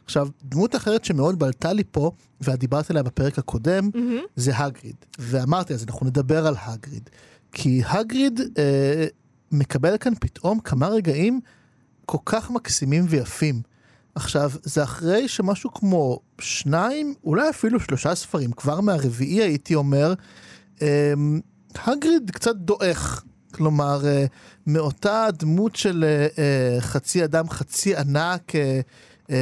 עכשיו, 0.04 0.28
דמות 0.44 0.76
אחרת 0.76 1.04
שמאוד 1.04 1.38
בלטה 1.38 1.72
לי 1.72 1.82
פה, 1.90 2.10
ואת 2.40 2.58
דיברת 2.58 2.90
עליה 2.90 3.02
בפרק 3.02 3.38
הקודם, 3.38 3.90
מהמם. 3.94 4.20
זה 4.36 4.56
האגריד. 4.56 4.96
ואמרתי, 5.18 5.74
אז 5.74 5.84
אנחנו 5.84 6.06
נדבר 6.06 6.46
על 6.46 6.54
האגריד. 6.60 7.10
כי 7.52 7.82
האגריד 7.86 8.40
אה, 8.58 9.06
מקבל 9.52 9.96
כאן 9.96 10.12
פתאום 10.20 10.60
כמה 10.60 10.88
רגעים 10.88 11.40
כל 12.06 12.18
כך 12.24 12.50
מקסימים 12.50 13.04
ויפים. 13.08 13.73
עכשיו, 14.14 14.50
זה 14.62 14.82
אחרי 14.82 15.28
שמשהו 15.28 15.72
כמו 15.72 16.20
שניים, 16.40 17.14
אולי 17.24 17.50
אפילו 17.50 17.80
שלושה 17.80 18.14
ספרים, 18.14 18.52
כבר 18.52 18.80
מהרביעי 18.80 19.42
הייתי 19.42 19.74
אומר, 19.74 20.14
אמ, 20.82 21.40
הגריד 21.84 22.30
קצת 22.30 22.56
דועך. 22.56 23.24
כלומר, 23.54 24.06
אה, 24.06 24.24
מאותה 24.66 25.26
דמות 25.38 25.76
של 25.76 26.04
אה, 26.04 26.26
אה, 26.38 26.80
חצי 26.80 27.24
אדם, 27.24 27.50
חצי 27.50 27.96
ענק, 27.96 28.52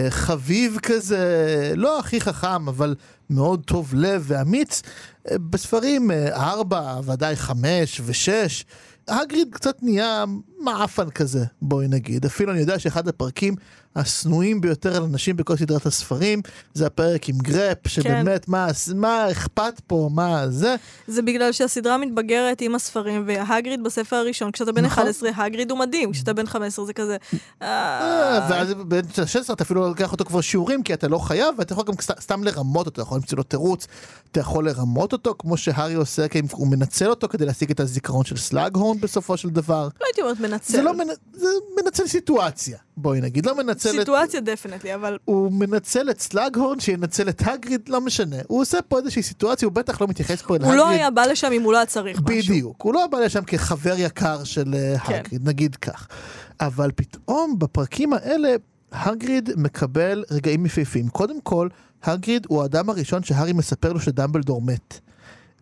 חביב 0.08 0.78
כזה, 0.82 1.72
לא 1.76 1.98
הכי 1.98 2.20
חכם, 2.20 2.68
אבל 2.68 2.94
מאוד 3.30 3.62
טוב 3.64 3.94
לב 3.94 4.24
ואמיץ, 4.26 4.82
בספרים 5.32 6.10
ארבע, 6.32 7.00
ודאי 7.04 7.36
חמש 7.36 8.00
ושש, 8.04 8.64
הגריד 9.08 9.48
קצת 9.50 9.82
נהיה 9.82 10.24
מעפן 10.60 11.10
כזה, 11.10 11.44
בואי 11.62 11.88
נגיד. 11.88 12.24
אפילו 12.24 12.52
אני 12.52 12.60
יודע 12.60 12.78
שאחד 12.78 13.08
הפרקים 13.08 13.54
השנואים 13.96 14.60
ביותר 14.60 14.96
על 14.96 15.02
אנשים 15.02 15.36
בכל 15.36 15.56
סדרת 15.56 15.86
הספרים, 15.86 16.42
זה 16.74 16.86
הפרק 16.86 17.28
עם 17.28 17.38
גרפ, 17.38 17.78
כן. 17.82 17.88
שבאמת, 17.88 18.44
כן. 18.44 18.52
מה, 18.52 18.66
מה 18.94 19.30
אכפת 19.30 19.80
פה, 19.86 20.10
מה 20.12 20.48
זה? 20.48 20.76
זה 21.06 21.22
בגלל 21.22 21.52
שהסדרה 21.52 21.98
מתבגרת 21.98 22.60
עם 22.60 22.74
הספרים, 22.74 23.24
והגריד 23.26 23.84
בספר 23.84 24.16
הראשון, 24.16 24.50
כשאתה 24.50 24.72
בן 24.72 24.84
נכון. 24.84 25.02
11, 25.02 25.30
הגריד 25.36 25.70
הוא 25.70 25.78
מדהים, 25.78 26.12
כשאתה 26.12 26.32
בן 26.32 26.46
15 26.46 26.84
זה 26.84 26.92
כזה... 26.92 27.16
אה, 27.62 27.68
אה, 27.68 28.46
ואז 28.50 28.74
בן 28.74 29.00
16 29.14 29.54
אתה 29.54 29.64
אפילו 29.64 29.88
לוקח 29.88 30.12
אותו 30.12 30.24
כבר 30.24 30.40
שיעורים, 30.40 30.82
כי 30.82 30.94
אתה 30.94 31.08
לא 31.08 31.18
חייב, 31.18 31.54
ואתה 31.58 31.72
יכול 31.72 31.84
גם 31.84 31.94
סתם 32.20 32.44
לרמות 32.44 32.86
אותו, 32.86 32.94
אתה 32.94 33.02
יכול 33.02 33.18
למצוא 33.18 33.38
לו 33.38 33.42
תירוץ, 33.42 33.86
אתה 34.30 34.40
יכול 34.40 34.68
לרמות 34.68 35.12
אותו, 35.12 35.34
כמו 35.38 35.56
שהארי 35.56 35.94
עושה, 35.94 36.28
כי 36.28 36.42
הוא 36.52 36.68
מנצל 36.68 37.10
אותו 37.10 37.28
כדי 37.28 37.46
להשיג 37.46 37.70
את 37.70 37.80
הזיכרון 37.80 38.24
של 38.24 38.36
סלאג-הורן 38.36 39.00
בסופו 39.00 39.36
של 39.36 39.48
דבר. 39.50 39.88
לא 40.00 40.06
הייתי 40.06 40.22
אומרת 40.22 40.40
מנצל. 40.40 40.72
זה 40.72 40.82
לא 40.82 40.94
מנ... 40.94 41.06
זה 41.32 41.48
מנצל 41.82 42.06
סיטואציה. 42.06 42.78
בואי 42.96 43.20
נגיד, 43.20 43.46
לא 43.46 43.56
מנצל 43.56 43.90
את... 43.90 43.94
סיטואציה 43.98 44.40
דפנטלי, 44.40 44.94
אבל... 44.94 45.18
הוא 45.24 45.52
מנצל 45.52 46.10
את 46.10 46.20
סלאג-הורן 46.20 46.80
שינצל 46.80 47.28
את 47.28 47.42
הגריד, 47.46 47.88
לא 47.88 48.00
משנה. 48.00 48.36
הוא 48.46 48.60
עושה 48.60 48.82
פה 48.82 48.98
איזושהי 48.98 49.22
סיטואציה, 49.22 49.66
הוא 49.66 49.72
בטח 49.72 50.00
לא 50.00 50.08
מתייחס 50.08 50.42
פה 50.42 50.56
אל 50.56 50.60
הגריד. 50.62 50.78
הוא 50.78 50.86
לא 50.86 50.88
היה 50.88 51.10
בא 51.10 51.24
לשם 51.24 51.52
אם 51.52 51.62
הוא 51.62 51.72
לא 51.72 51.78
היה 51.78 51.86
צריך 51.86 52.20
משהו. 52.20 52.24
בדיוק, 52.24 52.82
הוא 52.82 52.94
לא 52.94 53.06
בא 53.06 53.18
לשם 53.18 53.44
כחבר 53.44 53.94
יקר 53.96 54.44
של 54.44 54.74
אה, 54.74 54.98
כן. 54.98 55.14
הגריד, 55.14 55.48
נגיד 55.48 55.76
כך. 55.76 56.08
אבל 56.60 56.90
פתאום 56.94 57.58
בפרקים 57.58 58.12
האלה, 58.12 58.54
הגריד 58.92 59.50
מקבל 59.56 60.24
רגעים 60.30 60.66
יפהפים. 60.66 61.08
קודם 61.08 61.40
כל, 61.40 61.68
הגריד 62.02 62.46
הוא 62.48 62.62
האדם 62.62 62.90
הראשון 62.90 63.22
שהארי 63.22 63.52
מספר 63.52 63.92
לו 63.92 64.00
שדמבלדור 64.00 64.62
מת. 64.62 65.00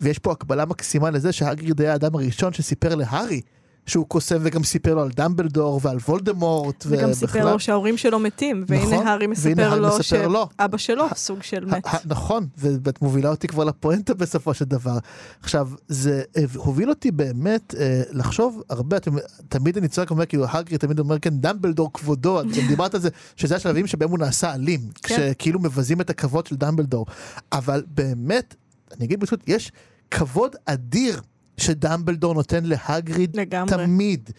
ויש 0.01 0.19
פה 0.19 0.33
הקבלה 0.33 0.65
מקסימה 0.65 1.11
לזה 1.11 1.33
שהגריד 1.33 1.81
היה 1.81 1.93
האדם 1.93 2.15
הראשון 2.15 2.53
שסיפר 2.53 2.95
להארי 2.95 3.41
שהוא 3.87 4.07
קוסם 4.07 4.39
וגם 4.43 4.65
סיפר 4.65 4.95
לו 4.95 5.03
על 5.03 5.11
דמבלדור 5.17 5.81
ועל 5.83 5.97
וולדמורט. 5.97 6.85
וגם 6.89 7.13
סיפר 7.13 7.53
לו 7.53 7.61
שההורים 7.61 7.97
שלו 7.97 8.19
מתים, 8.19 8.65
והנה 8.69 8.85
נכון, 8.85 9.07
הארי 9.07 9.27
מספר 9.27 9.81
לו 9.81 10.03
שאבא 10.03 10.77
שלו 10.77 11.05
סוג 11.15 11.43
של 11.43 11.65
מת. 11.65 11.87
נכון, 12.05 12.47
ואת 12.57 13.03
מובילה 13.03 13.31
אותי 13.31 13.49
כבר 13.49 13.65
לפואנטה 13.65 14.15
בסופו 14.15 14.55
של 14.55 14.65
דבר. 14.65 14.99
עכשיו, 15.43 15.69
זה 15.89 16.23
הוביל 16.57 16.91
אותי 16.91 17.11
באמת 17.11 17.75
אה, 17.79 18.03
לחשוב 18.11 18.63
הרבה, 18.71 18.97
אתם, 18.97 19.13
תמיד 19.49 19.77
אני 19.77 19.89
צועק 19.89 20.11
אומר, 20.11 20.27
כאילו 20.27 20.47
הגרי 20.49 20.79
תמיד 20.79 20.99
אומר 20.99 21.19
כן, 21.19 21.39
דמבלדור 21.39 21.93
כבודו, 21.93 22.41
את 22.41 22.47
דיברת 22.69 22.95
על 22.95 23.01
זה, 23.01 23.09
שזה 23.37 23.57
השלבים 23.57 23.87
שבהם 23.87 24.11
הוא 24.11 24.19
נעשה 24.19 24.55
אלים, 24.55 24.81
כן. 25.03 25.15
כשכאילו 25.15 25.61
מבזים 25.61 26.01
את 26.01 26.11
הכבוד 26.11 26.47
של 26.47 26.57
דמבלדור. 26.57 27.07
אבל 27.53 27.83
באמת, 27.87 28.55
אני 28.97 29.05
אגיד 29.05 29.21
פשוט, 29.21 29.45
יש 29.47 29.73
כבוד 30.11 30.57
אדיר 30.67 31.21
שדמבלדור 31.61 32.35
נותן 32.35 32.65
להגריד 32.65 33.37
לגמרי. 33.37 33.75
תמיד. 33.75 34.31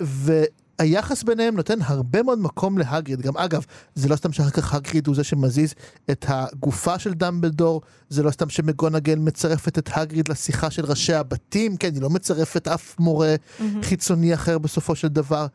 והיחס 0.00 1.22
ביניהם 1.22 1.56
נותן 1.56 1.78
הרבה 1.82 2.22
מאוד 2.22 2.38
מקום 2.38 2.78
להגריד. 2.78 3.20
גם 3.20 3.36
אגב, 3.36 3.64
זה 3.94 4.08
לא 4.08 4.16
סתם 4.16 4.32
שאחר 4.32 4.50
כך 4.50 4.74
הגריד 4.74 5.06
הוא 5.06 5.16
זה 5.16 5.24
שמזיז 5.24 5.74
את 6.10 6.24
הגופה 6.28 6.98
של 6.98 7.14
דמבלדור, 7.14 7.80
זה 8.08 8.22
לא 8.22 8.30
סתם 8.30 8.48
שמגונגל 8.48 9.18
מצרפת 9.18 9.78
את 9.78 9.90
הגריד 9.92 10.28
לשיחה 10.28 10.70
של 10.70 10.84
ראשי 10.84 11.14
הבתים, 11.14 11.76
כן, 11.76 11.94
היא 11.94 12.02
לא 12.02 12.10
מצרפת 12.10 12.68
אף 12.68 12.98
מורה 12.98 13.34
mm-hmm. 13.34 13.62
חיצוני 13.82 14.34
אחר 14.34 14.58
בסופו 14.58 14.94
של 14.94 15.08
דבר. 15.08 15.46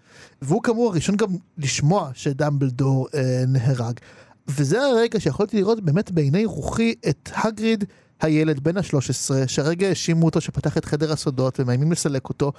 והוא 0.42 0.64
כאמור 0.64 0.92
הראשון 0.92 1.16
גם 1.16 1.28
לשמוע 1.58 2.10
שדמבלדור 2.14 3.08
אה, 3.14 3.44
נהרג. 3.48 4.00
וזה 4.48 4.82
הרגע 4.82 5.20
שיכולתי 5.20 5.58
לראות 5.58 5.82
באמת 5.82 6.12
בעיני 6.12 6.46
רוחי 6.46 6.94
את 7.10 7.30
הגריד 7.36 7.84
הילד 8.22 8.60
בן 8.60 8.78
ה-13, 8.78 9.48
שהרגע 9.48 9.88
האשימו 9.88 10.26
אותו 10.26 10.42
שפתח 10.42 10.78
את 10.78 10.86
חדר 10.86 11.12
הסודות 11.12 11.60
ומאיימים 11.60 11.92
לסלק 11.92 12.30
אותו, 12.30 12.52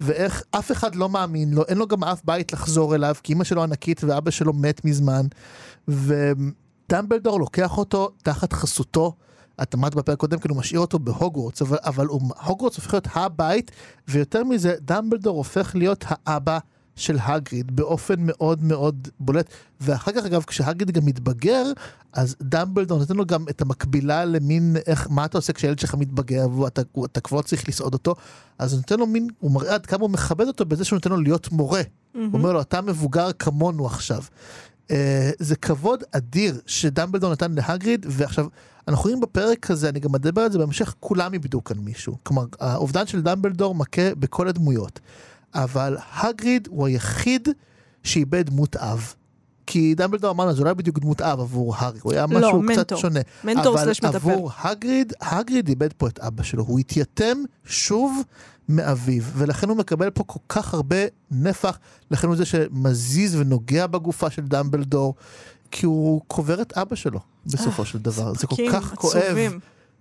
ואיך 0.00 0.42
אף 0.50 0.72
אחד 0.72 0.94
לא 0.94 1.08
מאמין 1.08 1.54
לו, 1.54 1.64
אין 1.64 1.78
לו 1.78 1.86
גם 1.86 2.04
אף 2.04 2.20
בית 2.24 2.52
לחזור 2.52 2.94
אליו, 2.94 3.14
כי 3.22 3.32
אמא 3.32 3.44
שלו 3.44 3.62
ענקית 3.62 4.04
ואבא 4.04 4.30
שלו 4.30 4.52
מת 4.52 4.84
מזמן, 4.84 5.26
ודמבלדור 5.88 7.40
לוקח 7.40 7.78
אותו 7.78 8.10
תחת 8.22 8.52
חסותו. 8.52 9.14
את 9.62 9.74
אמרת 9.74 9.94
בפרק 9.94 10.18
קודם, 10.18 10.38
כאילו 10.38 10.54
משאיר 10.54 10.80
אותו 10.80 10.98
בהוגוורטס, 10.98 11.62
אבל, 11.62 11.76
אבל 11.84 12.06
הוגוורטס 12.44 12.76
הופך 12.76 12.92
להיות 12.92 13.06
הבית, 13.14 13.70
ויותר 14.08 14.44
מזה, 14.44 14.74
דמבלדור 14.80 15.36
הופך 15.36 15.74
להיות 15.74 16.04
האבא 16.08 16.58
של 16.98 17.16
הגריד 17.20 17.76
באופן 17.76 18.14
מאוד 18.18 18.62
מאוד 18.62 19.08
בולט. 19.20 19.50
ואחר 19.80 20.12
כך 20.12 20.24
אגב 20.24 20.42
כשהגריד 20.42 20.90
גם 20.90 21.06
מתבגר 21.06 21.72
אז 22.12 22.36
דמבלדור 22.42 22.98
נותן 22.98 23.16
לו 23.16 23.26
גם 23.26 23.44
את 23.50 23.62
המקבילה 23.62 24.24
למין 24.24 24.76
איך 24.86 25.06
מה 25.10 25.24
אתה 25.24 25.38
עושה 25.38 25.52
כשהילד 25.52 25.78
שלך 25.78 25.94
מתבגר 25.94 26.50
ואתה 26.50 26.82
אתה 27.04 27.20
כבר 27.20 27.42
צריך 27.42 27.68
לסעוד 27.68 27.94
אותו 27.94 28.14
אז 28.58 28.72
הוא 28.72 28.78
נותן 28.78 28.98
לו 28.98 29.06
מין 29.06 29.28
הוא 29.38 29.50
מראה 29.50 29.74
עד 29.74 29.86
כמה 29.86 30.00
הוא 30.00 30.10
מכבד 30.10 30.46
אותו 30.46 30.64
בזה 30.64 30.84
שהוא 30.84 30.96
נותן 30.96 31.10
לו 31.10 31.16
להיות 31.16 31.52
מורה. 31.52 31.80
Mm-hmm. 31.80 32.18
הוא 32.18 32.28
אומר 32.32 32.52
לו 32.52 32.60
אתה 32.60 32.80
מבוגר 32.80 33.32
כמונו 33.32 33.86
עכשיו. 33.86 34.22
Uh, 34.88 34.90
זה 35.38 35.56
כבוד 35.56 36.04
אדיר 36.12 36.60
שדמבלדור 36.66 37.32
נתן 37.32 37.52
להגריד 37.52 38.06
ועכשיו 38.08 38.46
אנחנו 38.88 39.02
רואים 39.02 39.20
בפרק 39.20 39.70
הזה 39.70 39.88
אני 39.88 40.00
גם 40.00 40.12
מדבר 40.12 40.42
על 40.42 40.52
זה 40.52 40.58
בהמשך 40.58 40.94
כולם 41.00 41.32
איבדו 41.32 41.64
כאן 41.64 41.78
מישהו 41.78 42.16
כלומר 42.22 42.44
האובדן 42.60 43.06
של 43.06 43.22
דמבלדור 43.22 43.74
מכה 43.74 44.14
בכל 44.14 44.48
הדמויות. 44.48 45.00
אבל 45.54 45.96
הגריד 46.14 46.68
הוא 46.70 46.86
היחיד 46.86 47.48
שאיבד 48.02 48.46
דמות 48.46 48.76
אב. 48.76 49.14
כי 49.66 49.94
דמבלדור 49.94 50.30
אמרנו, 50.30 50.52
זה 50.52 50.62
לא 50.62 50.66
היה 50.66 50.74
בדיוק 50.74 50.98
דמות 50.98 51.20
אב 51.20 51.40
עבור 51.40 51.76
הארי, 51.76 51.98
הוא 52.02 52.12
היה 52.12 52.26
לא, 52.30 52.38
משהו 52.38 52.62
מנטור. 52.62 52.84
קצת 52.84 52.96
שונה. 52.96 53.20
מנטור 53.44 53.78
סלש 53.78 54.02
מטפל. 54.02 54.16
אבל 54.16 54.32
עבור 54.32 54.50
הגריד, 54.62 55.12
הגריד 55.20 55.68
איבד 55.68 55.92
פה 55.92 56.08
את 56.08 56.18
אבא 56.18 56.42
שלו, 56.42 56.64
הוא 56.64 56.78
התייתם 56.78 57.38
שוב 57.64 58.22
מאביו, 58.68 59.22
ולכן 59.34 59.68
הוא 59.68 59.76
מקבל 59.76 60.10
פה 60.10 60.24
כל 60.24 60.38
כך 60.48 60.74
הרבה 60.74 60.96
נפח, 61.30 61.78
לכן 62.10 62.28
הוא 62.28 62.36
זה 62.36 62.44
שמזיז 62.44 63.36
ונוגע 63.36 63.86
בגופה 63.86 64.30
של 64.30 64.42
דמבלדור, 64.42 65.14
כי 65.70 65.86
הוא 65.86 66.20
קובר 66.28 66.62
את 66.62 66.72
אבא 66.72 66.96
שלו 66.96 67.20
בסופו 67.46 67.84
של 67.84 67.98
דבר, 67.98 68.34
זה 68.34 68.46
כל 68.46 68.56
כך 68.72 68.94
כואב. 68.94 69.36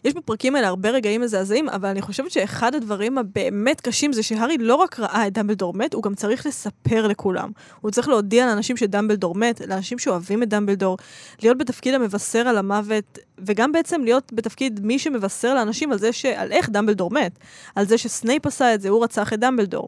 יש 0.03 0.13
בפרקים 0.13 0.55
האלה 0.55 0.67
הרבה 0.67 0.89
רגעים 0.89 1.21
מזעזעים, 1.21 1.69
אבל 1.69 1.89
אני 1.89 2.01
חושבת 2.01 2.31
שאחד 2.31 2.75
הדברים 2.75 3.17
הבאמת 3.17 3.81
קשים 3.81 4.13
זה 4.13 4.23
שהארי 4.23 4.57
לא 4.57 4.75
רק 4.75 4.99
ראה 4.99 5.27
את 5.27 5.33
דמבלדור 5.33 5.73
מת, 5.73 5.93
הוא 5.93 6.03
גם 6.03 6.15
צריך 6.15 6.45
לספר 6.45 7.07
לכולם. 7.07 7.51
הוא 7.81 7.91
צריך 7.91 8.07
להודיע 8.07 8.45
לאנשים 8.45 8.77
שדמבלדור 8.77 9.35
מת, 9.35 9.61
לאנשים 9.67 9.99
שאוהבים 9.99 10.43
את 10.43 10.49
דמבלדור, 10.49 10.97
להיות 11.41 11.57
בתפקיד 11.57 11.93
המבשר 11.93 12.47
על 12.47 12.57
המוות, 12.57 13.19
וגם 13.45 13.71
בעצם 13.71 14.01
להיות 14.03 14.33
בתפקיד 14.33 14.79
מי 14.83 14.99
שמבשר 14.99 15.53
לאנשים 15.53 15.91
על 15.91 15.97
זה 15.97 16.13
ש... 16.13 16.25
על 16.25 16.51
איך 16.51 16.69
דמבלדור 16.69 17.11
מת. 17.11 17.39
על 17.75 17.85
זה 17.85 17.97
שסנייפ 17.97 18.45
עשה 18.45 18.73
את 18.73 18.81
זה, 18.81 18.89
הוא 18.89 19.03
רצח 19.03 19.33
את 19.33 19.39
דמבלדור. 19.39 19.87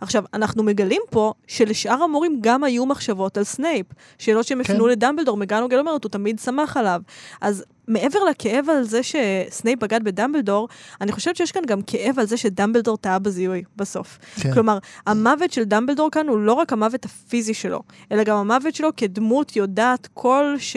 עכשיו, 0.00 0.24
אנחנו 0.34 0.62
מגלים 0.62 1.02
פה 1.10 1.32
שלשאר 1.46 2.02
המורים 2.02 2.38
גם 2.40 2.64
היו 2.64 2.86
מחשבות 2.86 3.36
על 3.36 3.44
סנייפ. 3.44 3.86
שאלות 4.18 4.46
שהם 4.46 4.60
הפנו 4.60 4.84
כן. 4.84 4.90
לדמבלדור, 4.90 5.36
מגנוגל 5.36 5.78
אומרת, 5.78 6.04
הוא 6.04 6.10
תמיד 6.10 6.38
שמח 6.38 6.76
עליו. 6.76 7.02
אז 7.40 7.64
מעבר 7.88 8.18
לכאב 8.30 8.70
על 8.70 8.82
זה 8.82 9.00
שסנייפ 9.02 9.78
בגד 9.78 10.04
בדמבלדור, 10.04 10.68
אני 11.00 11.12
חושבת 11.12 11.36
שיש 11.36 11.52
כאן 11.52 11.62
גם 11.66 11.82
כאב 11.82 12.18
על 12.18 12.26
זה 12.26 12.36
שדמבלדור 12.36 12.96
טעה 12.96 13.18
בזיהוי 13.18 13.62
בסוף. 13.76 14.18
כן. 14.40 14.52
כלומר, 14.52 14.78
המוות 15.06 15.52
של 15.52 15.64
דמבלדור 15.64 16.10
כאן 16.10 16.28
הוא 16.28 16.38
לא 16.38 16.52
רק 16.52 16.72
המוות 16.72 17.04
הפיזי 17.04 17.54
שלו, 17.54 17.82
אלא 18.12 18.24
גם 18.24 18.36
המוות 18.36 18.74
שלו 18.74 18.88
כדמות 18.96 19.56
יודעת 19.56 20.08
כל 20.14 20.54
ש... 20.58 20.76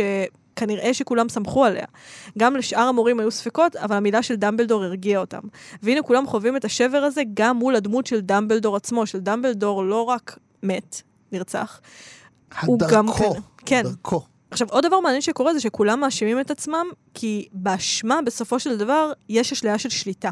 כנראה 0.55 0.93
שכולם 0.93 1.29
סמכו 1.29 1.65
עליה. 1.65 1.85
גם 2.37 2.55
לשאר 2.55 2.81
המורים 2.81 3.19
היו 3.19 3.31
ספקות, 3.31 3.75
אבל 3.75 3.95
המילה 3.95 4.23
של 4.23 4.35
דמבלדור 4.35 4.83
הרגיעה 4.83 5.21
אותם. 5.21 5.39
והנה 5.83 6.01
כולם 6.01 6.27
חווים 6.27 6.57
את 6.57 6.65
השבר 6.65 6.97
הזה 6.97 7.21
גם 7.33 7.57
מול 7.57 7.75
הדמות 7.75 8.05
של 8.05 8.19
דמבלדור 8.19 8.75
עצמו, 8.75 9.05
של 9.05 9.19
דמבלדור 9.19 9.83
לא 9.83 10.01
רק 10.01 10.37
מת, 10.63 11.01
נרצח, 11.31 11.81
הוא 12.65 12.79
גם... 12.79 13.05
כן. 13.65 13.83
דרכו. 13.83 14.21
עכשיו, 14.51 14.67
עוד 14.71 14.85
דבר 14.85 14.99
מעניין 14.99 15.21
שקורה 15.21 15.53
זה 15.53 15.59
שכולם 15.59 15.99
מאשימים 15.99 16.39
את 16.39 16.51
עצמם, 16.51 16.85
כי 17.13 17.47
באשמה, 17.53 18.19
בסופו 18.25 18.59
של 18.59 18.77
דבר, 18.77 19.11
יש 19.29 19.51
אשליה 19.51 19.77
של 19.77 19.89
שליטה. 19.89 20.29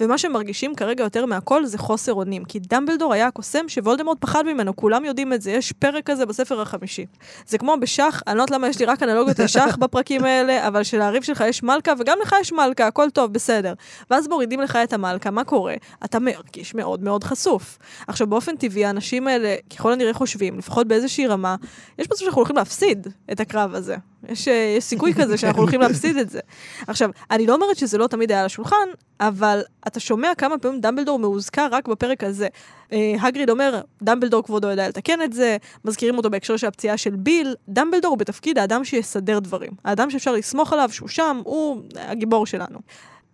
ומה 0.00 0.18
שמרגישים 0.18 0.74
כרגע 0.74 1.04
יותר 1.04 1.26
מהכל 1.26 1.66
זה 1.66 1.78
חוסר 1.78 2.14
אונים, 2.14 2.44
כי 2.44 2.58
דמבלדור 2.58 3.12
היה 3.12 3.26
הקוסם 3.26 3.68
שוולדמורט 3.68 4.18
פחד 4.20 4.46
ממנו, 4.46 4.76
כולם 4.76 5.04
יודעים 5.04 5.32
את 5.32 5.42
זה, 5.42 5.50
יש 5.50 5.72
פרק 5.72 6.10
כזה 6.10 6.26
בספר 6.26 6.60
החמישי. 6.60 7.06
זה 7.46 7.58
כמו 7.58 7.74
בשח, 7.80 8.22
אני 8.26 8.36
לא 8.36 8.42
יודעת 8.42 8.50
למה 8.50 8.68
יש 8.68 8.78
לי 8.78 8.84
רק 8.84 9.02
אנלוגיות 9.02 9.38
לשח 9.38 9.76
בפרקים 9.80 10.24
האלה, 10.24 10.68
אבל 10.68 10.82
שלריב 10.82 11.22
שלך 11.22 11.44
יש 11.48 11.62
מלכה, 11.62 11.92
וגם 11.98 12.18
לך 12.22 12.34
יש 12.40 12.52
מלכה, 12.52 12.86
הכל 12.86 13.10
טוב, 13.10 13.32
בסדר. 13.32 13.74
ואז 14.10 14.28
מורידים 14.28 14.60
לך 14.60 14.78
את 14.84 14.92
המלכה, 14.92 15.30
מה 15.30 15.44
קורה? 15.44 15.74
אתה 16.04 16.18
מרגיש 16.18 16.74
מאוד 16.74 17.02
מאוד 17.02 17.24
חשוף. 17.24 17.78
עכשיו, 18.06 18.26
באופן 18.26 18.56
טבעי, 18.56 18.84
האנשים 18.84 19.28
האלה, 19.28 19.54
ככל 19.76 19.92
הנראה 19.92 20.14
חושבים, 20.14 20.58
לפחות 20.58 20.88
באיזושהי 20.88 21.26
רמה, 21.26 21.56
יש 21.98 22.06
מצב 22.06 22.16
שאנחנו 22.16 22.38
הולכים 22.38 22.56
להפסיד 22.56 23.06
את 23.32 23.40
הקרב 23.40 23.74
הזה. 23.74 23.96
יש, 24.28 24.48
אה, 24.48 24.74
יש 24.78 24.84
סיכוי 24.84 25.14
כזה 25.14 25.36
שאנחנו 25.36 25.62
הולכים 25.62 25.80
להפסיד 25.80 26.16
את 26.16 26.30
זה. 26.30 26.40
עכשיו, 26.86 27.10
אני 27.30 27.46
לא 27.46 27.54
אומרת 27.54 27.76
שזה 27.76 27.98
לא 27.98 28.06
תמיד 28.06 28.30
היה 28.32 28.40
על 28.40 28.46
השולחן, 28.46 28.88
אבל 29.20 29.61
אתה 29.86 30.00
שומע 30.00 30.32
כמה 30.38 30.58
פעמים 30.58 30.80
דמבלדור 30.80 31.18
מאוזכר 31.18 31.68
רק 31.70 31.88
בפרק 31.88 32.24
הזה. 32.24 32.48
אה, 32.92 33.14
הגריד 33.20 33.50
אומר, 33.50 33.80
דמבלדור 34.02 34.42
כבודו 34.42 34.68
יודע 34.68 34.88
לתקן 34.88 35.22
את 35.22 35.32
זה, 35.32 35.56
מזכירים 35.84 36.16
אותו 36.16 36.30
בהקשר 36.30 36.56
של 36.56 36.66
הפציעה 36.66 36.96
של 36.96 37.16
ביל. 37.16 37.54
דמבלדור 37.68 38.10
הוא 38.10 38.18
בתפקיד 38.18 38.58
האדם 38.58 38.84
שיסדר 38.84 39.38
דברים. 39.38 39.72
האדם 39.84 40.10
שאפשר 40.10 40.32
לסמוך 40.32 40.72
עליו, 40.72 40.88
שהוא 40.92 41.08
שם, 41.08 41.40
הוא 41.44 41.82
הגיבור 41.96 42.46
שלנו. 42.46 42.78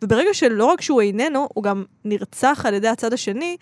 וברגע 0.02 0.34
שלא 0.34 0.64
רק 0.64 0.80
שהוא 0.80 1.00
איננו, 1.00 1.48
הוא 1.54 1.64
גם 1.64 1.84
נרצח 2.04 2.62
על 2.66 2.74
ידי 2.74 2.88
הצד 2.88 3.12
השני, 3.12 3.56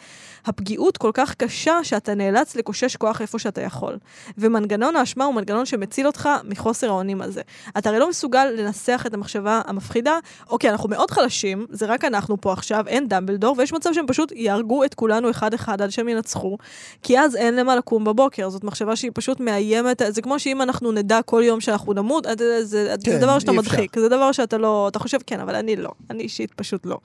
הפגיעות 0.47 0.97
כל 0.97 1.11
כך 1.15 1.35
קשה 1.35 1.85
שאתה 1.85 2.15
נאלץ 2.15 2.57
לקושש 2.57 2.97
כוח 2.97 3.21
איפה 3.21 3.39
שאתה 3.39 3.61
יכול. 3.61 3.99
ומנגנון 4.39 4.97
האשמה 4.97 5.25
הוא 5.25 5.35
מנגנון 5.35 5.67
שמציל 5.67 6.07
אותך 6.07 6.29
מחוסר 6.45 6.89
האונים 6.89 7.23
הזה. 7.23 7.43
אתה 7.79 7.89
הרי 7.89 7.99
לא 7.99 8.09
מסוגל 8.09 8.45
לנסח 8.45 9.05
את 9.07 9.15
המחשבה 9.15 9.61
המפחידה, 9.67 10.19
אוקיי, 10.51 10.71
אנחנו 10.71 10.89
מאוד 10.89 11.11
חלשים, 11.11 11.67
זה 11.71 11.87
רק 11.87 12.05
אנחנו 12.05 12.41
פה 12.41 12.53
עכשיו, 12.53 12.85
אין 12.89 13.09
דמבלדור, 13.09 13.55
ויש 13.59 13.73
מצב 13.73 13.91
שהם 13.93 14.07
פשוט 14.07 14.33
יהרגו 14.33 14.85
את 14.85 14.95
כולנו 14.95 15.31
אחד-אחד 15.31 15.83
עד 15.83 15.91
שהם 15.91 16.09
ינצחו, 16.09 16.59
כי 17.03 17.21
אז 17.21 17.37
אין 17.37 17.57
למה 17.57 17.77
לקום 17.77 18.05
בבוקר. 18.05 18.51
זאת 18.51 18.65
מחשבה 18.65 18.97
שהיא 18.97 19.11
פשוט 19.15 19.41
מאיימת, 19.41 20.03
זה 20.09 20.23
כמו 20.23 20.39
שאם 20.39 20.63
אנחנו 20.63 20.93
נדע 20.93 21.23
כל 21.23 21.43
יום 21.45 21.61
שאנחנו 21.61 21.93
נמות, 21.93 22.27
זה, 22.39 22.65
זה, 22.65 22.95
כן, 23.05 23.13
זה 23.13 23.19
דבר 23.19 23.39
שאתה 23.39 23.53
מדחיק, 23.53 23.99
זה 23.99 24.09
דבר 24.09 24.33
שאתה 24.33 24.59
לא, 24.59 24.89
אתה 24.89 24.99
חושב, 24.99 25.19
כן, 25.27 25.41
אבל 25.41 25.55
אני 25.55 25.77
לא. 25.77 25.91
אני 26.11 26.26
אישית 26.27 26.55
פשוט 26.55 26.87
לא. 26.87 26.99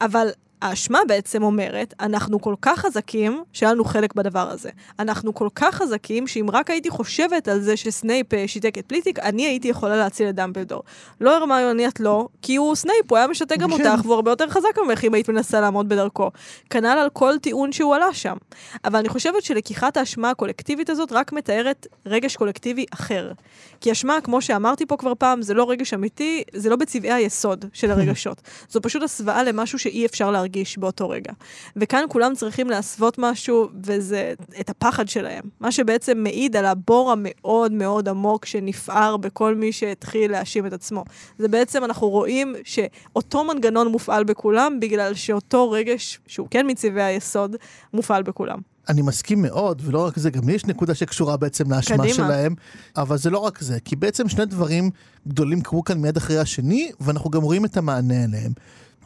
אבל 0.00 0.28
האשמה 0.62 0.98
בעצם 1.08 1.42
אומרת, 1.42 1.94
אנחנו 2.00 2.40
כל 2.40 2.54
כך 2.62 2.78
חזקים 2.78 3.42
שהיה 3.52 3.72
לנו 3.72 3.84
חלק 3.84 4.14
בדבר 4.14 4.50
הזה. 4.50 4.70
אנחנו 4.98 5.34
כל 5.34 5.48
כך 5.54 5.74
חזקים 5.74 6.26
שאם 6.26 6.46
רק 6.52 6.70
הייתי 6.70 6.90
חושבת 6.90 7.48
על 7.48 7.60
זה 7.60 7.76
שסנייפ 7.76 8.34
אה, 8.34 8.48
שיתק 8.48 8.78
את 8.78 8.86
פליטיק, 8.86 9.18
אני 9.18 9.46
הייתי 9.46 9.68
יכולה 9.68 9.96
להציל 9.96 10.28
את 10.28 10.34
דמבלדור. 10.34 10.82
לא 11.20 11.36
הרמיוני 11.36 11.88
את 11.88 12.00
לא, 12.00 12.28
כי 12.42 12.56
הוא 12.56 12.74
סנייפ, 12.74 13.10
הוא 13.10 13.18
היה 13.18 13.26
משתק 13.26 13.56
גם 13.58 13.76
כן. 13.76 13.86
אותך, 13.86 14.04
והוא 14.04 14.14
הרבה 14.14 14.30
יותר 14.30 14.48
חזק 14.48 14.78
ממך 14.86 15.04
אם 15.04 15.14
היית 15.14 15.28
מנסה 15.28 15.60
לעמוד 15.60 15.88
בדרכו. 15.88 16.30
כנ"ל 16.70 16.86
על 16.86 17.08
כל 17.12 17.38
טיעון 17.38 17.72
שהוא 17.72 17.94
עלה 17.94 18.14
שם. 18.14 18.36
אבל 18.84 18.98
אני 18.98 19.08
חושבת 19.08 19.42
שלקיחת 19.42 19.96
האשמה 19.96 20.30
הקולקטיבית 20.30 20.90
הזאת 20.90 21.12
רק 21.12 21.32
מתארת 21.32 21.86
רגש 22.06 22.36
קולקטיבי 22.36 22.84
אחר. 22.94 23.32
כי 23.80 23.92
אשמה, 23.92 24.20
כמו 24.20 24.42
שאמרתי 24.42 24.86
פה 24.86 24.96
כבר 24.96 25.12
פעם, 25.18 25.42
זה 25.42 25.54
לא 25.54 25.70
רגש 25.70 25.94
אמיתי, 25.94 26.42
זה 26.52 26.70
לא 26.70 26.76
בצבעי 26.76 27.12
היסוד 27.12 27.64
של 27.72 27.90
הרגשות. 27.90 28.40
זו 28.70 28.80
פשוט 28.82 29.02
הסוואה 29.02 29.42
למשהו 29.42 29.78
שאי 29.78 30.06
אפשר 30.06 30.30
להרגיש. 30.30 30.49
להרגיש 30.50 30.78
באותו 30.78 31.08
רגע. 31.08 31.32
וכאן 31.76 32.04
כולם 32.08 32.34
צריכים 32.34 32.70
להסוות 32.70 33.18
משהו, 33.18 33.68
וזה 33.84 34.34
את 34.60 34.70
הפחד 34.70 35.08
שלהם. 35.08 35.42
מה 35.60 35.72
שבעצם 35.72 36.18
מעיד 36.18 36.56
על 36.56 36.66
הבור 36.66 37.12
המאוד 37.12 37.72
מאוד 37.72 38.08
עמוק 38.08 38.44
שנפער 38.44 39.16
בכל 39.16 39.54
מי 39.54 39.72
שהתחיל 39.72 40.30
להאשים 40.30 40.66
את 40.66 40.72
עצמו. 40.72 41.04
זה 41.38 41.48
בעצם, 41.48 41.84
אנחנו 41.84 42.08
רואים 42.08 42.54
שאותו 42.64 43.44
מנגנון 43.44 43.88
מופעל 43.88 44.24
בכולם, 44.24 44.80
בגלל 44.80 45.14
שאותו 45.14 45.70
רגש, 45.70 46.20
שהוא 46.26 46.48
כן 46.50 46.66
מצבעי 46.70 47.04
היסוד, 47.04 47.56
מופעל 47.94 48.22
בכולם. 48.22 48.58
אני 48.88 49.02
מסכים 49.02 49.42
מאוד, 49.42 49.82
ולא 49.84 50.06
רק 50.06 50.18
זה, 50.18 50.30
גם 50.30 50.48
לי 50.48 50.52
יש 50.52 50.64
נקודה 50.64 50.94
שקשורה 50.94 51.36
בעצם 51.36 51.72
לאשמה 51.72 51.98
קדימה. 51.98 52.14
שלהם, 52.14 52.54
אבל 52.96 53.18
זה 53.18 53.30
לא 53.30 53.38
רק 53.38 53.60
זה, 53.60 53.80
כי 53.84 53.96
בעצם 53.96 54.28
שני 54.28 54.46
דברים 54.46 54.90
גדולים 55.28 55.60
קרו 55.60 55.84
כאן 55.84 55.98
מיד 55.98 56.16
אחרי 56.16 56.38
השני, 56.38 56.90
ואנחנו 57.00 57.30
גם 57.30 57.42
רואים 57.42 57.64
את 57.64 57.76
המענה 57.76 58.24
אליהם. 58.24 58.52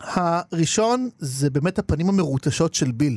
הראשון 0.01 1.09
זה 1.19 1.51
באמת 1.51 1.79
הפנים 1.79 2.09
המרוטשות 2.09 2.75
של 2.75 2.93
ביל. 2.93 3.17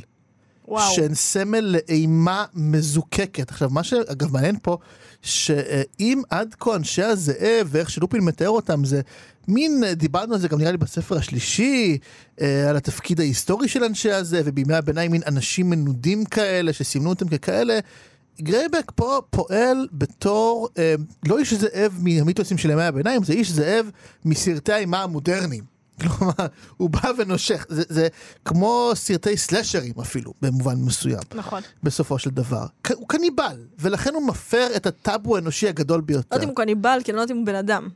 וואו. 0.67 0.93
שהן 0.93 1.13
סמל 1.13 1.59
לאימה 1.59 2.45
מזוקקת. 2.53 3.51
עכשיו, 3.51 3.69
מה 3.69 3.83
שאגב 3.83 4.33
מעניין 4.33 4.55
פה, 4.61 4.77
שאם 5.21 6.21
עד 6.29 6.55
כה 6.59 6.75
אנשי 6.75 7.03
הזאב 7.03 7.67
ואיך 7.67 7.89
שלופין 7.89 8.21
מתאר 8.21 8.49
אותם 8.49 8.85
זה 8.85 9.01
מין, 9.47 9.83
דיברנו 9.93 10.33
על 10.33 10.39
זה 10.39 10.47
גם 10.47 10.59
נראה 10.59 10.71
לי 10.71 10.77
בספר 10.77 11.17
השלישי, 11.17 11.97
אה, 12.41 12.69
על 12.69 12.77
התפקיד 12.77 13.19
ההיסטורי 13.19 13.67
של 13.67 13.83
אנשי 13.83 14.11
הזאב, 14.11 14.43
ובימי 14.45 14.73
הביניים 14.73 15.11
מין 15.11 15.21
אנשים 15.27 15.69
מנודים 15.69 16.25
כאלה, 16.25 16.73
שסימנו 16.73 17.09
אותם 17.09 17.27
ככאלה. 17.27 17.79
גרייבק 18.41 18.91
פה 18.95 19.21
פועל 19.29 19.87
בתור, 19.93 20.69
אה, 20.77 20.95
לא 21.25 21.39
איש 21.39 21.53
זאב 21.53 21.99
מהמיתוסים 22.01 22.57
של 22.57 22.69
ימי 22.69 22.83
הביניים, 22.83 23.23
זה 23.23 23.33
איש 23.33 23.51
זאב 23.51 23.89
מסרטי 24.25 24.73
האימה 24.73 25.03
המודרניים. 25.03 25.76
כלומר, 26.01 26.47
הוא 26.77 26.89
בא 26.89 27.11
ונושך, 27.17 27.65
זה, 27.69 27.83
זה 27.89 28.07
כמו 28.45 28.91
סרטי 28.95 29.37
סלאשרים 29.37 29.93
אפילו, 30.01 30.33
במובן 30.41 30.75
מסוים. 30.75 31.19
נכון. 31.35 31.61
בסופו 31.83 32.19
של 32.19 32.29
דבר. 32.29 32.65
הוא 32.93 33.07
קניבל, 33.07 33.57
ולכן 33.79 34.13
הוא 34.13 34.27
מפר 34.27 34.67
את 34.75 34.85
הטאבו 34.85 35.35
האנושי 35.35 35.67
הגדול 35.67 36.01
ביותר. 36.01 36.27
לא 36.31 36.35
יודעת 36.35 36.43
אם 36.43 36.49
הוא 36.49 36.55
קניבל, 36.55 36.99
כי 37.03 37.11
אני 37.11 37.15
לא 37.15 37.21
יודעת 37.21 37.31
אם 37.31 37.37
הוא 37.37 37.45
בן 37.45 37.55
אדם. 37.55 37.89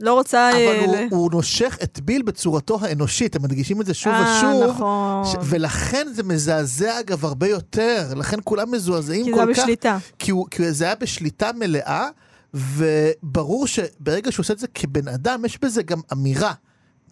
לא 0.00 0.14
רוצה... 0.14 0.50
אבל 0.50 0.94
אה, 0.94 1.06
הוא. 1.10 1.18
הוא 1.18 1.30
נושך 1.32 1.78
את 1.82 2.00
ביל 2.00 2.22
בצורתו 2.22 2.78
האנושית, 2.80 3.36
הם 3.36 3.42
מדגישים 3.42 3.80
את 3.80 3.86
זה 3.86 3.94
שוב 3.94 4.12
아, 4.12 4.16
אה, 4.16 4.38
ושוב. 4.38 4.70
נכון. 4.70 5.24
ש... 5.24 5.34
ולכן 5.42 6.06
זה 6.12 6.22
מזעזע 6.22 7.00
אגב 7.00 7.24
הרבה 7.24 7.48
יותר, 7.48 8.12
לכן 8.16 8.36
כולם 8.44 8.70
מזועזעים 8.70 9.24
כל 9.24 9.30
כך. 9.30 9.36
כי 9.36 9.54
זה 9.54 9.60
היה 9.60 9.64
בשליטה. 9.64 9.98
כי, 10.18 10.30
הוא, 10.30 10.46
כי 10.50 10.72
זה 10.72 10.84
היה 10.84 10.94
בשליטה 10.94 11.50
מלאה, 11.58 12.08
וברור 12.54 13.66
שברגע 13.66 14.32
שהוא 14.32 14.42
עושה 14.42 14.52
את 14.52 14.58
זה 14.58 14.66
כבן 14.74 15.08
אדם, 15.08 15.44
יש 15.44 15.58
בזה 15.62 15.82
גם 15.82 16.00
אמירה. 16.12 16.52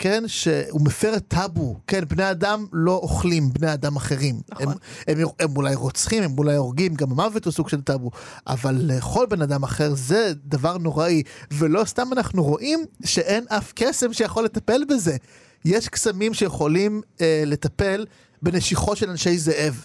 כן, 0.02 0.24
שהוא 0.26 0.80
מפר 0.80 1.16
את 1.16 1.24
טאבו, 1.28 1.76
כן, 1.86 2.04
בני 2.08 2.30
אדם 2.30 2.66
לא 2.72 2.92
אוכלים 2.92 3.52
בני 3.52 3.72
אדם 3.72 3.96
אחרים. 3.96 4.40
נכון. 4.48 4.68
הם, 4.68 4.74
הם, 5.08 5.18
הם, 5.18 5.26
הם 5.40 5.56
אולי 5.56 5.74
רוצחים, 5.74 6.22
הם 6.22 6.38
אולי 6.38 6.56
הורגים, 6.56 6.94
גם 6.94 7.10
המוות 7.10 7.44
הוא 7.44 7.52
סוג 7.52 7.68
של 7.68 7.80
טאבו, 7.80 8.10
אבל 8.46 8.74
לאכול 8.82 9.26
בן 9.26 9.42
אדם 9.42 9.62
אחר 9.62 9.94
זה 9.94 10.32
דבר 10.44 10.78
נוראי, 10.78 11.22
ולא 11.52 11.84
סתם 11.84 12.08
אנחנו 12.12 12.44
רואים 12.44 12.84
שאין 13.04 13.44
אף 13.48 13.72
קסם 13.74 14.12
שיכול 14.12 14.44
לטפל 14.44 14.82
בזה. 14.88 15.16
יש 15.64 15.88
קסמים 15.88 16.34
שיכולים 16.34 17.00
אה, 17.20 17.42
לטפל 17.46 18.06
בנשיכות 18.42 18.96
של 18.96 19.10
אנשי 19.10 19.38
זאב. 19.38 19.84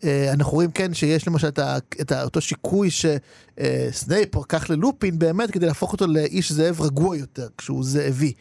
Uh, 0.00 0.06
אנחנו 0.32 0.52
רואים 0.52 0.70
כן 0.70 0.94
שיש 0.94 1.28
למשל 1.28 1.48
את, 1.48 1.58
ה, 1.58 1.76
את 2.00 2.12
ה, 2.12 2.22
אותו 2.22 2.40
שיקוי 2.40 2.88
שסנייפ 2.90 4.36
uh, 4.36 4.40
לקח 4.40 4.70
ללופין 4.70 5.18
באמת 5.18 5.50
כדי 5.50 5.66
להפוך 5.66 5.92
אותו 5.92 6.06
לאיש 6.06 6.52
זאב 6.52 6.80
רגוע 6.80 7.16
יותר 7.16 7.48
כשהוא 7.58 7.84
זאבי. 7.84 8.32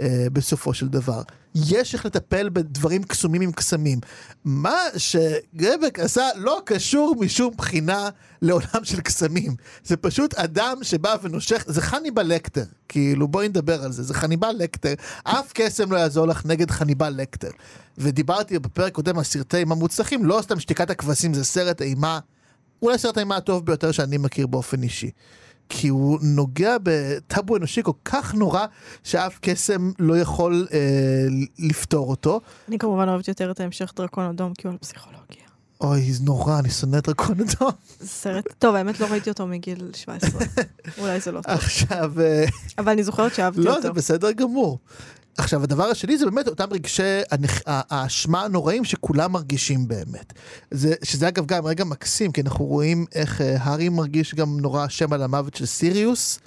אה, 0.00 0.26
בסופו 0.32 0.74
של 0.74 0.88
דבר. 0.88 1.22
יש 1.54 1.94
איך 1.94 2.06
לטפל 2.06 2.48
בדברים 2.48 3.02
קסומים 3.02 3.40
עם 3.40 3.52
קסמים. 3.52 3.98
מה 4.44 4.78
שגרבק 4.96 5.98
עשה 5.98 6.28
לא 6.36 6.60
קשור 6.64 7.14
משום 7.20 7.54
בחינה 7.56 8.08
לעולם 8.42 8.80
של 8.82 9.00
קסמים. 9.00 9.54
זה 9.84 9.96
פשוט 9.96 10.34
אדם 10.34 10.76
שבא 10.82 11.16
ונושך, 11.22 11.64
זה 11.66 11.82
חניבל 11.82 12.22
לקטר. 12.22 12.64
כאילו 12.88 13.28
בואי 13.28 13.48
נדבר 13.48 13.84
על 13.84 13.92
זה, 13.92 14.02
זה 14.02 14.14
חניבל 14.14 14.54
לקטר. 14.58 14.94
אף 15.24 15.52
קסם 15.54 15.92
לא 15.92 15.96
יעזור 15.96 16.26
לך 16.26 16.46
נגד 16.46 16.70
חניבל 16.70 17.14
לקטר. 17.16 17.50
ודיברתי 17.98 18.58
בפרק 18.58 18.92
קודם 18.92 19.18
על 19.18 19.24
סרטי 19.24 19.56
אימה 19.56 19.74
מוצלחים, 19.74 20.24
לא 20.24 20.38
סתם 20.42 20.60
שתיקת 20.60 20.90
הכבשים 20.90 21.34
זה 21.34 21.44
סרט 21.44 21.82
אימה, 21.82 22.18
אולי 22.82 22.98
סרט 22.98 23.16
האימה 23.16 23.36
הטוב 23.36 23.66
ביותר 23.66 23.92
שאני 23.92 24.18
מכיר 24.18 24.46
באופן 24.46 24.82
אישי. 24.82 25.10
כי 25.70 25.88
הוא 25.88 26.18
נוגע 26.22 26.76
בטאבו 26.82 27.56
אנושי 27.56 27.82
כל 27.82 27.92
כך 28.04 28.34
נורא, 28.34 28.66
שאף 29.04 29.38
קסם 29.40 29.90
לא 29.98 30.18
יכול 30.18 30.66
אה, 30.72 30.78
לפתור 31.58 32.10
אותו. 32.10 32.40
אני 32.68 32.78
כמובן 32.78 33.08
אוהבת 33.08 33.28
יותר 33.28 33.50
את 33.50 33.60
ההמשך 33.60 33.92
דרקון 33.96 34.24
אדום, 34.24 34.54
כי 34.54 34.66
הוא 34.66 34.72
על 34.72 34.78
פסיכולוגיה. 34.78 35.20
אוי, 35.80 36.12
זה 36.12 36.24
נורא, 36.24 36.58
אני 36.58 36.70
שונא 36.70 37.00
דרקון 37.00 37.34
אדום. 37.40 37.70
סרט, 38.04 38.44
טוב, 38.58 38.74
האמת 38.74 39.00
לא 39.00 39.06
ראיתי 39.06 39.30
אותו 39.30 39.46
מגיל 39.46 39.90
17. 39.94 40.40
אולי 40.98 41.20
זה 41.20 41.32
לא 41.32 41.40
טוב. 41.40 41.54
עכשיו... 41.54 42.12
אה, 42.20 42.44
אבל 42.78 42.92
אני 42.92 43.02
זוכרת 43.02 43.34
שאהבתי 43.34 43.60
לא, 43.60 43.70
אותו. 43.70 43.80
לא, 43.80 43.82
זה 43.82 43.92
בסדר 43.92 44.32
גמור. 44.32 44.78
עכשיו 45.38 45.62
הדבר 45.62 45.84
השני 45.84 46.18
זה 46.18 46.24
באמת 46.24 46.48
אותם 46.48 46.68
רגשי 46.70 47.20
האשמה 47.66 48.42
הנוראים 48.42 48.84
שכולם 48.84 49.32
מרגישים 49.32 49.88
באמת. 49.88 50.32
זה, 50.70 50.94
שזה 51.04 51.28
אגב 51.28 51.46
גם 51.46 51.66
רגע 51.66 51.84
מקסים 51.84 52.32
כי 52.32 52.40
אנחנו 52.40 52.64
רואים 52.64 53.06
איך 53.14 53.40
uh, 53.40 53.44
הארי 53.44 53.88
מרגיש 53.88 54.34
גם 54.34 54.60
נורא 54.60 54.88
שם 54.88 55.12
על 55.12 55.22
המוות 55.22 55.54
של 55.54 55.66
סיריוס. 55.66 56.38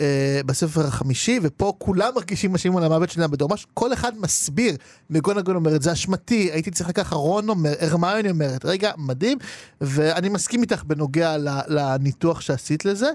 אה, 0.00 0.40
בספר 0.46 0.86
החמישי, 0.86 1.40
ופה 1.42 1.72
כולם 1.78 2.12
מרגישים 2.14 2.54
אשמים 2.54 2.76
על 2.76 2.84
המוות 2.84 3.10
של 3.10 3.20
דמבלדור. 3.20 3.48
ממש 3.48 3.66
כל 3.74 3.92
אחד 3.92 4.12
מסביר, 4.18 4.76
מגונגון 5.10 5.56
אומרת, 5.56 5.82
זה 5.82 5.92
אשמתי, 5.92 6.50
הייתי 6.52 6.70
צריך 6.70 6.88
לקחת, 6.88 7.12
רון 7.12 7.48
אומר, 7.48 7.72
הרמיוני 7.80 8.30
אומרת, 8.30 8.64
רגע, 8.64 8.92
מדהים, 8.96 9.38
ואני 9.80 10.28
מסכים 10.28 10.62
איתך 10.62 10.84
בנוגע 10.84 11.36
לניתוח 11.68 12.40
שעשית 12.40 12.84
לזה. 12.84 13.10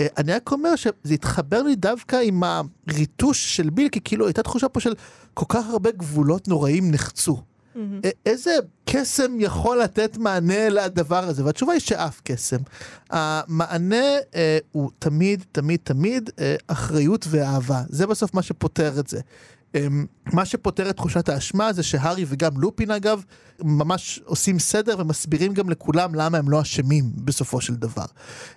אה, 0.00 0.06
אני 0.18 0.32
רק 0.32 0.52
אומר 0.52 0.76
שזה 0.76 1.14
התחבר 1.14 1.62
לי 1.62 1.76
דווקא 1.76 2.16
עם 2.16 2.42
הריטוש 2.88 3.56
של 3.56 3.70
ביל, 3.70 3.88
כי 3.88 4.00
כאילו 4.04 4.26
הייתה 4.26 4.42
תחושה 4.42 4.68
פה 4.68 4.80
של 4.80 4.94
כל 5.34 5.46
כך 5.48 5.68
הרבה 5.70 5.90
גבולות 5.90 6.48
נוראים 6.48 6.90
נחצו. 6.90 7.53
Mm-hmm. 7.74 8.08
איזה 8.26 8.56
קסם 8.84 9.36
יכול 9.38 9.80
לתת 9.82 10.16
מענה 10.16 10.68
לדבר 10.68 11.24
הזה? 11.24 11.44
והתשובה 11.44 11.72
היא 11.72 11.80
שאף 11.80 12.20
קסם. 12.24 12.56
המענה 13.10 14.04
אה, 14.34 14.58
הוא 14.72 14.90
תמיד, 14.98 15.44
תמיד, 15.52 15.80
תמיד 15.84 16.30
אה, 16.38 16.56
אחריות 16.66 17.26
ואהבה. 17.30 17.82
זה 17.88 18.06
בסוף 18.06 18.34
מה 18.34 18.42
שפותר 18.42 19.00
את 19.00 19.08
זה. 19.08 19.20
אמ, 19.74 20.06
מה 20.32 20.44
שפותר 20.44 20.90
את 20.90 20.96
תחושת 20.96 21.28
האשמה 21.28 21.72
זה 21.72 21.82
שהארי 21.82 22.24
וגם 22.28 22.60
לופין 22.60 22.90
אגב, 22.90 23.24
ממש 23.62 24.20
עושים 24.24 24.58
סדר 24.58 24.96
ומסבירים 24.98 25.52
גם 25.52 25.70
לכולם 25.70 26.14
למה 26.14 26.38
הם 26.38 26.48
לא 26.48 26.62
אשמים 26.62 27.04
בסופו 27.14 27.60
של 27.60 27.74
דבר. 27.74 28.04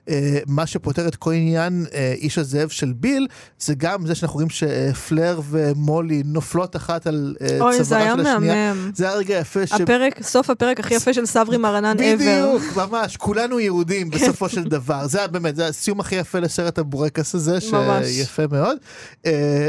אה, 0.10 0.40
מה 0.48 0.66
שפותר 0.66 1.08
את 1.08 1.16
כל 1.16 1.34
עניין 1.34 1.86
אה, 1.94 2.14
איש 2.18 2.38
הזאב 2.38 2.70
של 2.70 2.94
ביל, 2.94 3.28
זה 3.60 3.76
גם 3.76 4.08
זה 4.08 4.16
שאנחנו 4.16 4.34
רואים 4.34 4.50
שפלר 4.50 5.42
ומולי 5.50 6.24
נופלות 6.26 6.76
אחת 6.76 7.08
על 7.08 7.36
אה, 7.42 7.48
צווארה 7.48 7.60
של 7.60 7.62
השנייה. 7.62 7.76
אוי, 7.76 7.84
זה 7.84 7.98
היה 7.98 8.16
מהמם. 8.16 8.92
זה 8.96 9.08
היה 9.08 9.16
רגע 9.16 9.38
יפה. 9.40 9.68
ש... 9.68 9.74
הפרק, 9.74 10.24
סוף 10.24 10.50
הפרק 10.50 10.80
הכי 10.80 10.94
יפה 10.94 11.14
של 11.14 11.26
סברי 11.26 11.58
מרנן 11.58 11.98
ever. 11.98 12.16
בדיוק, 12.16 12.64
ממש, 12.76 13.18
כולנו 13.18 13.60
יהודים 13.60 14.10
בסופו 14.10 14.50
של 14.50 14.64
דבר. 14.64 15.08
זה 15.08 15.28
באמת, 15.28 15.56
זה 15.56 15.68
הסיום 15.68 16.00
הכי 16.00 16.16
יפה 16.16 16.40
לסרט 16.40 16.80
הבורקס 16.80 17.36
הזה, 17.36 17.58
שיפה 17.62 18.44
מאוד. 18.52 18.78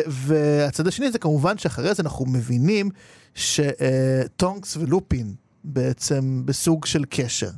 והצד 0.07 0.87
השני 0.87 1.11
זה 1.13 1.19
כמובן 1.19 1.59
שאחרי 1.59 1.95
זה 1.95 2.03
אנחנו 2.03 2.27
מבינים 2.27 2.91
שטונקס 3.35 4.77
ולופין 4.77 5.35
בעצם 5.65 6.43
בסוג 6.45 6.87
של 6.87 7.05
קשר. 7.11 7.51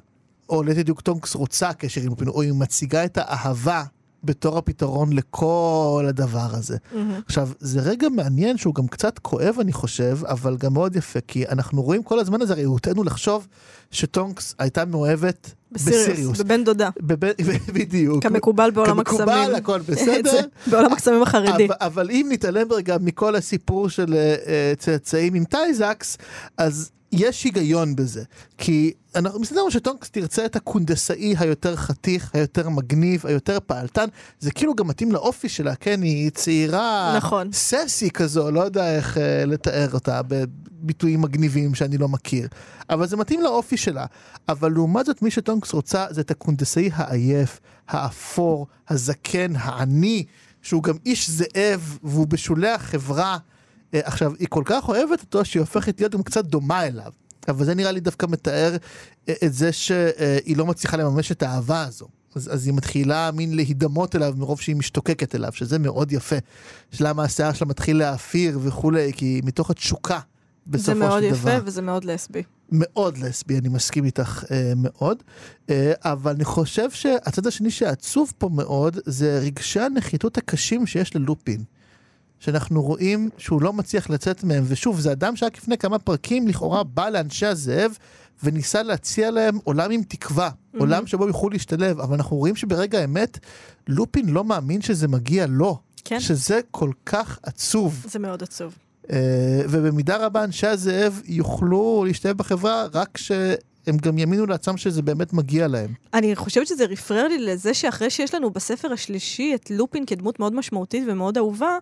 או 0.49 0.63
לידי 0.63 0.83
דיוק 0.83 1.01
טונקס 1.01 1.35
רוצה 1.35 1.73
קשר 1.73 2.01
עם 2.01 2.09
לופין, 2.09 2.29
או 2.29 2.43
היא 2.43 2.53
מציגה 2.53 3.05
את 3.05 3.19
האהבה 3.19 3.85
בתור 4.25 4.59
הפתרון 4.59 5.13
לכל 5.13 6.05
הדבר 6.09 6.49
הזה. 6.53 6.77
Mm-hmm. 6.77 6.97
עכשיו, 7.27 7.49
זה 7.59 7.81
רגע 7.81 8.09
מעניין 8.09 8.57
שהוא 8.57 8.75
גם 8.75 8.87
קצת 8.87 9.19
כואב, 9.19 9.57
אני 9.61 9.73
חושב, 9.73 10.19
אבל 10.25 10.57
גם 10.57 10.73
מאוד 10.73 10.97
יפה, 10.97 11.21
כי 11.21 11.49
אנחנו 11.49 11.83
רואים 11.83 12.03
כל 12.03 12.19
הזמן 12.19 12.43
הזה, 12.43 12.55
הראו 12.55 12.83
לנו 12.83 13.05
לחשוב 13.05 13.47
שטונקס 13.91 14.55
הייתה 14.59 14.85
מאוהבת 14.85 15.55
בסיריוס. 15.73 16.09
בסיריוס. 16.09 16.41
בבן 16.41 16.65
דודה. 16.65 16.89
בב... 17.01 17.31
בדיוק. 17.75 18.23
כמקובל 18.23 18.71
בעולם 18.71 19.01
הקסמים. 19.01 19.21
כמקובל, 19.21 19.55
הכל 19.55 19.81
בסדר. 19.89 20.41
בעולם 20.67 20.93
הקסמים 20.93 21.23
החרדי. 21.23 21.67
אבל, 21.67 21.75
אבל 21.81 22.11
אם 22.11 22.27
נתעלם 22.33 22.73
רגע 22.73 22.97
מכל 23.01 23.37
הסיפור 23.37 23.89
של 23.89 24.15
uh, 24.15 24.79
צאצאים 24.79 25.35
עם 25.35 25.45
טיי-זקס, 25.45 26.19
אז 26.57 26.91
יש 27.13 27.45
היגיון 27.45 27.97
בזה, 27.97 28.23
כי 28.59 28.93
אנחנו 29.15 29.41
מסתדרים 29.41 29.71
שטונקס 29.71 30.11
תרצה 30.11 30.47
את 30.47 30.57
הקונדסאי 30.57 31.35
היותר 31.39 31.77
חתיך, 31.77 32.31
היותר 32.35 32.69
מגניב, 32.69 33.27
היותר 33.27 33.59
פעלתן, 33.67 34.07
זה 34.41 34.51
כאילו 34.51 34.75
גם 34.75 34.89
מתאים 34.89 35.13
לאופי 35.13 35.49
שלה, 35.49 35.75
כן? 35.75 36.03
היא 36.03 36.31
צעירה, 36.31 37.15
נכון. 37.17 37.53
ססי 37.53 38.11
כזו, 38.11 38.51
לא 38.51 38.61
יודע 38.61 38.97
איך 38.97 39.17
uh, 39.17 39.21
לתאר 39.47 39.89
אותה 39.93 40.21
בביטויים 40.29 41.21
מגניבים 41.21 41.75
שאני 41.75 41.99
לא 41.99 42.09
מכיר, 42.09 42.49
אבל 42.91 43.07
זה 43.07 43.17
מתאים 43.17 43.41
לאופי 43.41 43.77
שלה. 43.77 44.07
אבל 44.49 44.73
לעומת 44.73 45.07
זאת, 45.07 45.23
מי 45.23 45.31
שטונקס 45.31 45.73
רוצה 45.73 46.07
זה 46.11 46.21
את 46.21 46.31
הקונדסאי 46.31 46.91
העייף, 46.95 47.61
האפור, 47.89 48.67
הזקן, 48.89 49.57
העני, 49.57 50.25
שהוא 50.63 50.83
גם 50.83 50.95
איש 51.07 51.31
זאב, 51.31 51.99
והוא 52.03 52.27
בשולי 52.27 52.71
החברה. 52.71 53.39
אה, 53.95 54.01
עכשיו, 54.05 54.33
היא 54.39 54.49
כל 54.51 54.63
כך 54.67 54.89
אוהבת 54.89 55.21
אותו 55.21 55.45
שהיא 55.45 55.61
הופכת 55.61 56.01
להיות 56.01 56.13
גם 56.13 56.23
קצת 56.23 56.45
דומה 56.45 56.87
אליו. 56.87 57.13
אבל 57.49 57.65
זה 57.65 57.75
נראה 57.75 57.93
לי 57.93 58.01
דווקא 58.01 58.27
מתאר 58.27 58.77
אה, 59.29 59.35
את 59.45 59.53
זה 59.53 59.73
שהיא 59.73 60.57
לא 60.57 60.67
מצליחה 60.67 60.97
לממש 60.97 61.33
את 61.33 61.43
האהבה 61.43 61.83
הזו. 61.83 62.09
אז, 62.35 62.55
אז 62.55 62.67
היא 62.67 62.75
מתחילה 62.75 63.31
מין 63.31 63.55
להידמות 63.55 64.17
אליו 64.17 64.35
מרוב 64.37 64.61
שהיא 64.61 64.77
משתוקקת 64.77 65.35
אליו, 65.35 65.53
שזה 65.53 65.79
מאוד 65.79 66.13
יפה. 66.13 66.37
שלמה 66.93 67.25
השיער 67.25 67.53
שלה 67.53 67.69
מתחיל 67.69 67.99
להאפיר 67.99 68.59
וכולי, 68.63 69.13
כי 69.13 69.41
מתוך 69.45 69.71
התשוקה 69.71 70.19
בסופו 70.67 70.93
של 70.93 70.99
דבר. 70.99 71.09
זה 71.09 71.09
מאוד 71.09 71.23
יפה 71.23 71.65
וזה 71.65 71.83
מאוד 71.83 72.05
לסבי. 72.05 72.43
מאוד 72.73 73.19
לסבי, 73.19 73.59
אני 73.59 73.69
מסכים 73.69 74.05
איתך 74.05 74.45
אה, 74.51 74.73
מאוד. 74.77 75.23
אה, 75.71 75.93
אבל 76.05 76.33
אני 76.33 76.45
חושב 76.45 76.91
שהצד 76.91 77.47
השני 77.47 77.71
שעצוב 77.71 78.33
פה 78.39 78.49
מאוד, 78.53 78.99
זה 79.07 79.39
רגשי 79.39 79.81
הנחיתות 79.81 80.39
הקשים 80.39 80.87
שיש 80.87 81.17
ללופין. 81.17 81.65
שאנחנו 82.41 82.83
רואים 82.83 83.31
שהוא 83.39 83.63
לא 83.63 83.73
מצליח 83.73 84.11
לצאת 84.11 84.45
מהם, 84.45 84.65
ושוב, 84.67 85.01
זה 85.01 85.13
אדם 85.13 85.37
שרק 85.37 85.57
לפני 85.57 85.79
כמה 85.79 85.99
פרקים 85.99 86.49
לכאורה 86.49 86.85
בא 86.85 87.09
לאנשי 87.09 87.47
הזאב 87.47 87.93
וניסה 88.45 88.83
להציע 88.83 89.31
להם 89.31 89.59
עולם 89.65 89.91
עם 89.91 90.03
תקווה, 90.03 90.49
mm-hmm. 90.49 90.79
עולם 90.79 91.07
שבו 91.07 91.27
יוכלו 91.29 91.51
להשתלב, 91.51 92.01
אבל 92.01 92.15
אנחנו 92.17 92.37
רואים 92.37 92.57
שברגע 92.57 92.99
האמת, 92.99 93.39
לופין 93.89 94.29
לא 94.29 94.45
מאמין 94.45 94.83
שזה 94.83 95.09
מגיע 95.09 95.47
לו. 95.47 95.79
כן. 96.05 96.21
שזה 96.21 96.61
כל 96.71 96.91
כך 97.07 97.39
עצוב. 97.43 98.05
זה 98.09 98.19
מאוד 98.19 98.43
עצוב. 98.43 98.75
Uh, 99.03 99.13
ובמידה 99.69 100.27
רבה 100.27 100.45
אנשי 100.45 100.67
הזאב 100.67 101.21
יוכלו 101.25 102.05
להשתלב 102.07 102.37
בחברה 102.37 102.87
רק 102.93 103.19
ש... 103.19 103.33
הם 103.87 103.97
גם 103.97 104.19
יאמינו 104.19 104.47
לעצמם 104.47 104.77
שזה 104.77 105.03
באמת 105.03 105.33
מגיע 105.33 105.69
להם. 105.69 105.95
אני 106.15 106.37
חושבת 106.37 106.67
שזה 106.67 106.85
רפרר 106.85 107.29
לי 107.29 107.39
לזה 107.39 107.75
שאחרי 107.75 108.11
שיש 108.11 108.35
לנו 108.35 108.51
בספר 108.51 108.93
השלישי 108.93 109.55
את 109.55 109.71
לופין 109.71 110.07
כדמות 110.07 110.41
מאוד 110.41 110.55
משמעותית 110.55 111.05
ומאוד 111.07 111.37
אהובה, 111.37 111.79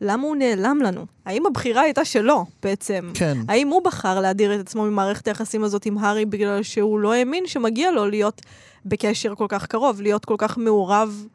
למה 0.00 0.22
הוא 0.22 0.36
נעלם 0.36 0.78
לנו? 0.82 1.06
האם 1.26 1.46
הבחירה 1.46 1.82
הייתה 1.82 2.04
שלו 2.04 2.44
בעצם? 2.62 3.10
כן. 3.14 3.38
האם 3.48 3.68
הוא 3.68 3.82
בחר 3.84 4.20
להדיר 4.20 4.54
את 4.54 4.60
עצמו 4.60 4.84
ממערכת 4.84 5.28
היחסים 5.28 5.64
הזאת 5.64 5.86
עם 5.86 5.98
הארי 5.98 6.24
בגלל 6.24 6.62
שהוא 6.62 7.00
לא 7.00 7.12
האמין 7.12 7.46
שמגיע 7.46 7.90
לו 7.90 8.06
להיות 8.06 8.40
בקשר 8.84 9.34
כל 9.34 9.46
כך 9.48 9.66
קרוב, 9.66 10.00
להיות 10.00 10.24
כל 10.24 10.34
כך 10.38 10.58
מעורב 10.58 11.26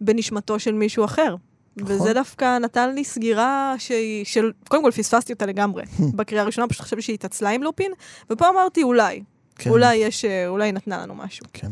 בנשמתו 0.00 0.58
של 0.58 0.72
מישהו 0.72 1.04
אחר? 1.04 1.36
נכון. 1.76 1.96
וזה 1.96 2.12
דווקא 2.12 2.58
נתן 2.58 2.94
לי 2.94 3.04
סגירה 3.04 3.74
שהיא, 3.78 4.24
של, 4.24 4.52
קודם 4.68 4.82
כל 4.82 4.90
פספסתי 4.90 5.32
אותה 5.32 5.46
לגמרי. 5.46 5.82
בקריאה 6.16 6.42
הראשונה 6.42 6.68
פשוט 6.68 6.82
חשבתי 6.82 7.02
שהיא 7.02 7.14
התעצלה 7.14 7.50
עם 7.50 7.62
לופין, 7.62 7.92
ופה 8.30 8.48
אמרתי 8.48 8.82
אולי, 8.82 9.22
כן. 9.58 9.70
אולי 9.70 9.96
יש, 9.96 10.24
אה, 10.24 10.48
אולי 10.48 10.72
נתנה 10.72 11.02
לנו 11.02 11.14
משהו. 11.14 11.46
כן. 11.52 11.68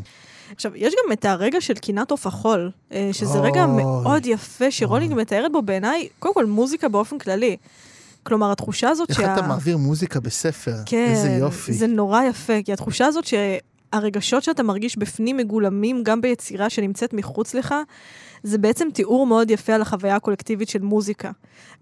עכשיו, 0.55 0.71
יש 0.75 0.93
גם 0.93 1.11
את 1.11 1.25
הרגע 1.25 1.61
של 1.61 1.73
קינת 1.73 2.11
עוף 2.11 2.27
החול, 2.27 2.71
אה, 2.91 3.09
שזה 3.11 3.39
רגע 3.39 3.65
מאוד 3.65 4.25
יפה, 4.25 4.71
שרולינג 4.71 5.13
מתארת 5.13 5.51
בו 5.51 5.61
בעיניי, 5.61 6.07
קודם 6.19 6.33
כל 6.33 6.45
מוזיקה 6.45 6.89
באופן 6.89 7.17
כללי. 7.17 7.57
כלומר, 8.23 8.51
התחושה 8.51 8.89
הזאת 8.89 9.09
איך 9.09 9.17
שה... 9.17 9.23
איך 9.23 9.39
אתה 9.39 9.47
מעביר 9.47 9.77
מוזיקה 9.77 10.19
בספר? 10.19 10.75
כן, 10.85 11.07
איזה 11.11 11.29
יופי. 11.29 11.73
זה 11.73 11.87
נורא 11.87 12.23
יפה, 12.23 12.53
כי 12.65 12.73
התחושה 12.73 13.05
הזאת 13.05 13.25
שהרגשות 13.25 14.43
שאתה 14.43 14.63
מרגיש 14.63 14.97
בפנים 14.97 15.37
מגולמים 15.37 16.03
גם 16.03 16.21
ביצירה 16.21 16.69
שנמצאת 16.69 17.13
מחוץ 17.13 17.53
לך, 17.53 17.75
זה 18.43 18.57
בעצם 18.57 18.87
תיאור 18.93 19.27
מאוד 19.27 19.51
יפה 19.51 19.73
על 19.73 19.81
החוויה 19.81 20.15
הקולקטיבית 20.15 20.69
של 20.69 20.81
מוזיקה. 20.81 21.31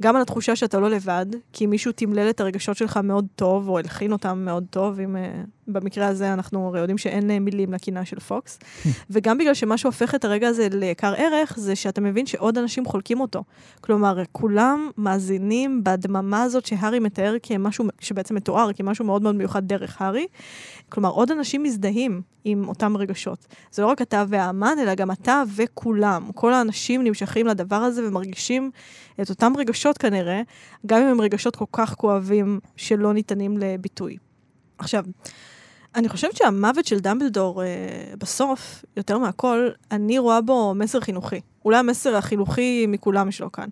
גם 0.01 0.15
על 0.15 0.21
התחושה 0.21 0.55
שאתה 0.55 0.79
לא 0.79 0.89
לבד, 0.89 1.25
כי 1.53 1.65
מישהו 1.65 1.91
תמלל 1.91 2.29
את 2.29 2.41
הרגשות 2.41 2.77
שלך 2.77 2.99
מאוד 3.03 3.25
טוב, 3.35 3.69
או 3.69 3.77
הלחין 3.77 4.11
אותם 4.11 4.45
מאוד 4.45 4.65
טוב, 4.69 4.99
אם 4.99 5.15
uh, 5.15 5.19
במקרה 5.67 6.07
הזה 6.07 6.33
אנחנו 6.33 6.67
הרי 6.67 6.79
יודעים 6.79 6.97
שאין 6.97 7.29
uh, 7.29 7.39
מילים 7.39 7.73
לקינה 7.73 8.05
של 8.05 8.19
פוקס. 8.19 8.59
וגם 9.09 9.37
בגלל 9.37 9.53
שמה 9.53 9.77
שהופך 9.77 10.15
את 10.15 10.25
הרגע 10.25 10.47
הזה 10.47 10.67
ליקר 10.71 11.13
ערך, 11.17 11.53
זה 11.57 11.75
שאתה 11.75 12.01
מבין 12.01 12.25
שעוד 12.25 12.57
אנשים 12.57 12.85
חולקים 12.85 13.19
אותו. 13.19 13.43
כלומר, 13.81 14.23
כולם 14.31 14.89
מאזינים 14.97 15.83
בהדממה 15.83 16.43
הזאת 16.43 16.65
שהארי 16.65 16.99
מתאר 16.99 17.35
כמשהו, 17.43 17.85
שבעצם 17.99 18.35
מתואר 18.35 18.73
כמשהו 18.73 19.05
מאוד 19.05 19.21
מאוד 19.21 19.35
מיוחד 19.35 19.67
דרך 19.67 20.01
הארי. 20.01 20.27
כלומר, 20.89 21.09
עוד 21.09 21.31
אנשים 21.31 21.63
מזדהים 21.63 22.21
עם 22.43 22.67
אותם 22.67 22.97
רגשות. 22.97 23.47
זה 23.71 23.81
לא 23.81 23.87
רק 23.87 24.01
אתה 24.01 24.23
והאמן, 24.27 24.75
אלא 24.81 24.95
גם 24.95 25.11
אתה 25.11 25.43
וכולם. 25.55 26.29
כל 26.35 26.53
האנשים 26.53 27.03
נמשכים 27.03 27.47
לדבר 27.47 27.75
הזה 27.75 28.07
ומרגישים 28.07 28.71
את 29.21 29.29
אותם 29.29 29.53
רגשות 29.57 29.97
כנראה, 29.97 30.41
גם 30.85 31.01
אם 31.01 31.07
הם 31.07 31.21
רגשות 31.21 31.55
כל 31.55 31.65
כך 31.71 31.95
כואבים 31.95 32.59
שלא 32.75 33.13
ניתנים 33.13 33.57
לביטוי. 33.57 34.17
עכשיו, 34.77 35.05
אני 35.95 36.09
חושבת 36.09 36.35
שהמוות 36.35 36.85
של 36.85 36.99
דמבלדור 36.99 37.63
אה, 37.63 37.67
בסוף, 38.17 38.85
יותר 38.97 39.17
מהכל, 39.17 39.69
אני 39.91 40.19
רואה 40.19 40.41
בו 40.41 40.73
מסר 40.75 40.99
חינוכי. 40.99 41.41
אולי 41.65 41.77
המסר 41.77 42.15
החינוכי 42.15 42.85
מכולם 42.87 43.31
שלו 43.31 43.51
כאן. 43.51 43.67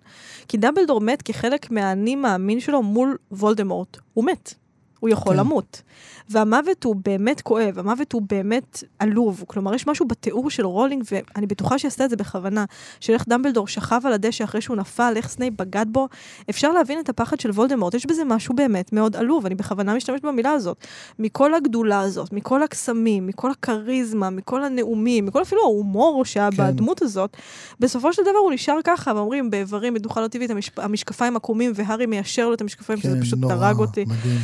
כי 0.48 0.56
דמבלדור 0.56 1.00
מת 1.00 1.22
כחלק 1.22 1.70
מהאני 1.70 2.16
מאמין 2.16 2.60
שלו 2.60 2.82
מול 2.82 3.16
וולדמורט. 3.32 3.96
הוא 4.14 4.24
מת. 4.24 4.54
הוא 5.02 5.08
יכול 5.08 5.32
כן. 5.32 5.38
למות. 5.38 5.82
והמוות 6.28 6.84
הוא 6.84 6.96
באמת 7.04 7.40
כואב, 7.40 7.78
המוות 7.78 8.12
הוא 8.12 8.22
באמת 8.28 8.84
עלוב. 8.98 9.44
כלומר, 9.46 9.74
יש 9.74 9.86
משהו 9.86 10.08
בתיאור 10.08 10.50
של 10.50 10.66
רולינג, 10.66 11.04
ואני 11.12 11.46
בטוחה 11.46 11.78
שהיא 11.78 11.88
עשתה 11.88 12.04
את 12.04 12.10
זה 12.10 12.16
בכוונה, 12.16 12.64
של 13.00 13.12
איך 13.12 13.24
דמבלדור 13.28 13.68
שכב 13.68 14.00
על 14.04 14.12
הדשא 14.12 14.44
אחרי 14.44 14.60
שהוא 14.60 14.76
נפל, 14.76 15.12
איך 15.16 15.28
סנייפ 15.28 15.54
בגד 15.54 15.86
בו. 15.88 16.08
אפשר 16.50 16.72
להבין 16.72 17.00
את 17.00 17.08
הפחד 17.08 17.40
של 17.40 17.50
וולדמורט, 17.50 17.94
יש 17.94 18.06
בזה 18.06 18.24
משהו 18.24 18.54
באמת 18.54 18.92
מאוד 18.92 19.16
עלוב, 19.16 19.46
אני 19.46 19.54
בכוונה 19.54 19.94
משתמשת 19.94 20.24
במילה 20.24 20.50
הזאת. 20.50 20.86
מכל 21.18 21.54
הגדולה 21.54 22.00
הזאת, 22.00 22.32
מכל 22.32 22.62
הקסמים, 22.62 23.26
מכל 23.26 23.50
הכריזמה, 23.50 24.30
מכל 24.30 24.64
הנאומים, 24.64 25.26
מכל 25.26 25.42
אפילו 25.42 25.62
ההומור 25.62 26.24
שהיה 26.24 26.50
כן. 26.50 26.56
בדמות 26.56 27.02
הזאת, 27.02 27.36
בסופו 27.80 28.12
של 28.12 28.22
דבר 28.22 28.38
הוא 28.42 28.52
נשאר 28.52 28.78
ככה, 28.84 29.12
ואומרים, 29.16 29.50
באיברים 29.50 29.94
בדוחה 29.94 30.20
לא 30.20 30.28
טבעית. 30.28 30.50
המשקפיים 30.76 31.36
עקומים, 31.36 31.72
והארי 31.74 32.06
מיישר 32.06 32.48
לו 32.48 32.54
את 32.54 32.60
המשקפיים, 32.60 33.00
שזה 33.00 33.20
פשוט 33.20 33.38
כן, 33.38 33.40
נורא, 33.40 33.54
הרג 33.54 33.78
אותי. 33.78 34.04
מדהים. 34.04 34.38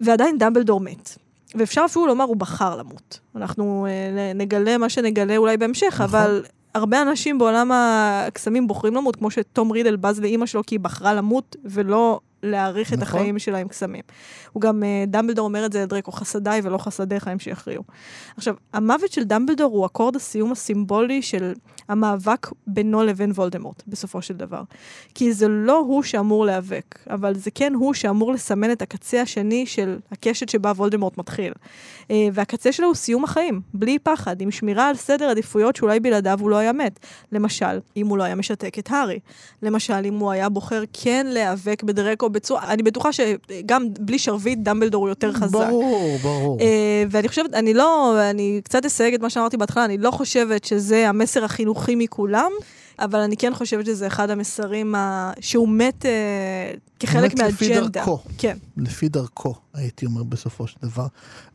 ועדיין 0.00 0.38
דמבלדור 0.38 0.80
מת. 0.80 1.18
ואפשר 1.54 1.82
אפילו 1.84 2.06
לומר, 2.06 2.24
הוא 2.24 2.36
בחר 2.36 2.76
למות. 2.76 3.20
אנחנו 3.36 3.86
אה, 3.88 4.32
נגלה 4.34 4.78
מה 4.78 4.88
שנגלה 4.88 5.36
אולי 5.36 5.56
בהמשך, 5.56 5.86
נכון. 5.86 6.04
אבל 6.04 6.44
הרבה 6.74 7.02
אנשים 7.02 7.38
בעולם 7.38 7.70
הקסמים 7.74 8.66
בוחרים 8.66 8.94
למות, 8.94 9.16
כמו 9.16 9.30
שתום 9.30 9.70
רידל 9.72 9.96
בז 9.96 10.20
לאימא 10.20 10.46
שלו 10.46 10.62
כי 10.66 10.74
היא 10.74 10.80
בחרה 10.80 11.14
למות, 11.14 11.56
ולא 11.64 12.20
להאריך 12.46 12.92
את 12.92 12.98
נכון. 12.98 13.20
החיים 13.20 13.38
שלה 13.38 13.58
עם 13.58 13.68
קסמים. 13.68 14.02
הוא 14.52 14.60
גם, 14.60 14.82
אה, 14.82 15.04
דמבלדור 15.06 15.44
אומר 15.44 15.66
את 15.66 15.72
זה 15.72 15.82
לדרקו, 15.82 16.12
חסדיי 16.12 16.60
ולא 16.64 16.78
חסדיך 16.78 17.28
הם 17.28 17.38
שיכריעו. 17.38 17.82
עכשיו, 18.36 18.54
המוות 18.72 19.12
של 19.12 19.24
דמבלדור 19.24 19.76
הוא 19.76 19.86
אקורד 19.86 20.16
הסיום 20.16 20.52
הסימבולי 20.52 21.22
של 21.22 21.52
המאבק 21.88 22.46
בינו 22.66 23.02
לבין 23.02 23.30
וולדמורט, 23.30 23.82
בסופו 23.86 24.22
של 24.22 24.34
דבר. 24.34 24.62
כי 25.14 25.32
זה 25.32 25.48
לא 25.48 25.78
הוא 25.78 26.02
שאמור 26.02 26.46
להיאבק, 26.46 26.98
אבל 27.10 27.34
זה 27.34 27.50
כן 27.50 27.74
הוא 27.74 27.94
שאמור 27.94 28.32
לסמן 28.32 28.72
את 28.72 28.82
הקצה 28.82 29.20
השני 29.22 29.66
של 29.66 29.98
הקשת 30.12 30.48
שבה 30.48 30.70
וולדמורט 30.70 31.18
מתחיל. 31.18 31.52
אה, 32.10 32.28
והקצה 32.32 32.72
שלו 32.72 32.86
הוא 32.86 32.94
סיום 32.94 33.24
החיים, 33.24 33.60
בלי 33.74 33.98
פחד, 33.98 34.40
עם 34.40 34.50
שמירה 34.50 34.88
על 34.88 34.96
סדר 34.96 35.28
עדיפויות 35.28 35.76
שאולי 35.76 36.00
בלעדיו 36.00 36.38
הוא 36.40 36.50
לא 36.50 36.56
היה 36.56 36.72
מת. 36.72 36.98
למשל, 37.32 37.80
אם 37.96 38.06
הוא 38.06 38.18
לא 38.18 38.22
היה 38.22 38.34
משתק 38.34 38.78
את 38.78 38.90
הארי. 38.90 39.18
למשל, 39.62 40.04
אם 40.04 40.14
הוא 40.14 40.30
היה 40.30 40.48
בוחר 40.48 40.82
כן 40.92 41.26
להיאבק 41.28 41.82
בדרקו 41.82 42.30
בצורה... 42.36 42.72
אני 42.72 42.82
בטוחה 42.82 43.08
שגם 43.12 43.86
בלי 44.00 44.18
שרביט, 44.18 44.58
דמבלדור 44.62 45.02
הוא 45.02 45.08
יותר 45.08 45.32
חזק. 45.32 45.54
ברור, 45.68 46.18
ברור. 46.22 46.60
אה, 46.60 47.04
ואני 47.10 47.28
חושבת, 47.28 47.54
אני 47.54 47.74
לא, 47.74 48.16
אני 48.30 48.60
קצת 48.64 48.84
אסייג 48.84 49.14
את 49.14 49.20
מה 49.20 49.30
שאמרתי 49.30 49.56
בהתחלה, 49.56 49.84
אני 49.84 49.98
לא 49.98 50.10
חושבת 50.10 50.64
שזה 50.64 51.08
המסר 51.08 51.44
החינוכי 51.44 51.94
מכולם, 51.94 52.50
אבל 52.98 53.18
אני 53.18 53.36
כן 53.36 53.54
חושבת 53.54 53.86
שזה 53.86 54.06
אחד 54.06 54.30
המסרים 54.30 54.94
ה... 54.94 55.32
שהוא 55.40 55.68
מת 55.68 56.06
אה, 56.06 56.70
כחלק 57.00 57.34
מת 57.34 57.40
לפי 57.40 57.68
מהאג'נדה. 57.68 57.88
דרכו. 57.88 58.18
כן. 58.38 58.56
לפי 58.76 59.08
דרכו, 59.08 59.54
הייתי 59.74 60.06
אומר 60.06 60.22
בסופו 60.22 60.66
של 60.66 60.76
דבר. 60.82 61.06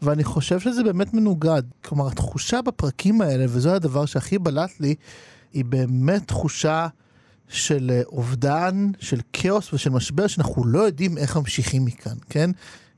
ואני 0.01 0.23
חושב 0.23 0.59
שזה 0.59 0.83
באמת 0.83 1.13
מנוגד. 1.13 1.63
כלומר, 1.85 2.07
התחושה 2.07 2.61
בפרקים 2.61 3.21
האלה, 3.21 3.45
וזה 3.49 3.73
הדבר 3.73 4.05
שהכי 4.05 4.39
בלט 4.39 4.79
לי, 4.79 4.95
היא 5.53 5.65
באמת 5.65 6.27
תחושה 6.27 6.87
של 7.51 7.91
אה, 7.93 8.01
אובדן, 8.05 8.91
של 8.99 9.19
כאוס 9.33 9.73
ושל 9.73 9.89
משבר, 9.89 10.27
שאנחנו 10.27 10.65
לא 10.65 10.79
יודעים 10.79 11.17
איך 11.17 11.37
ממשיכים 11.37 11.85
מכאן, 11.85 12.15
כן? 12.29 12.49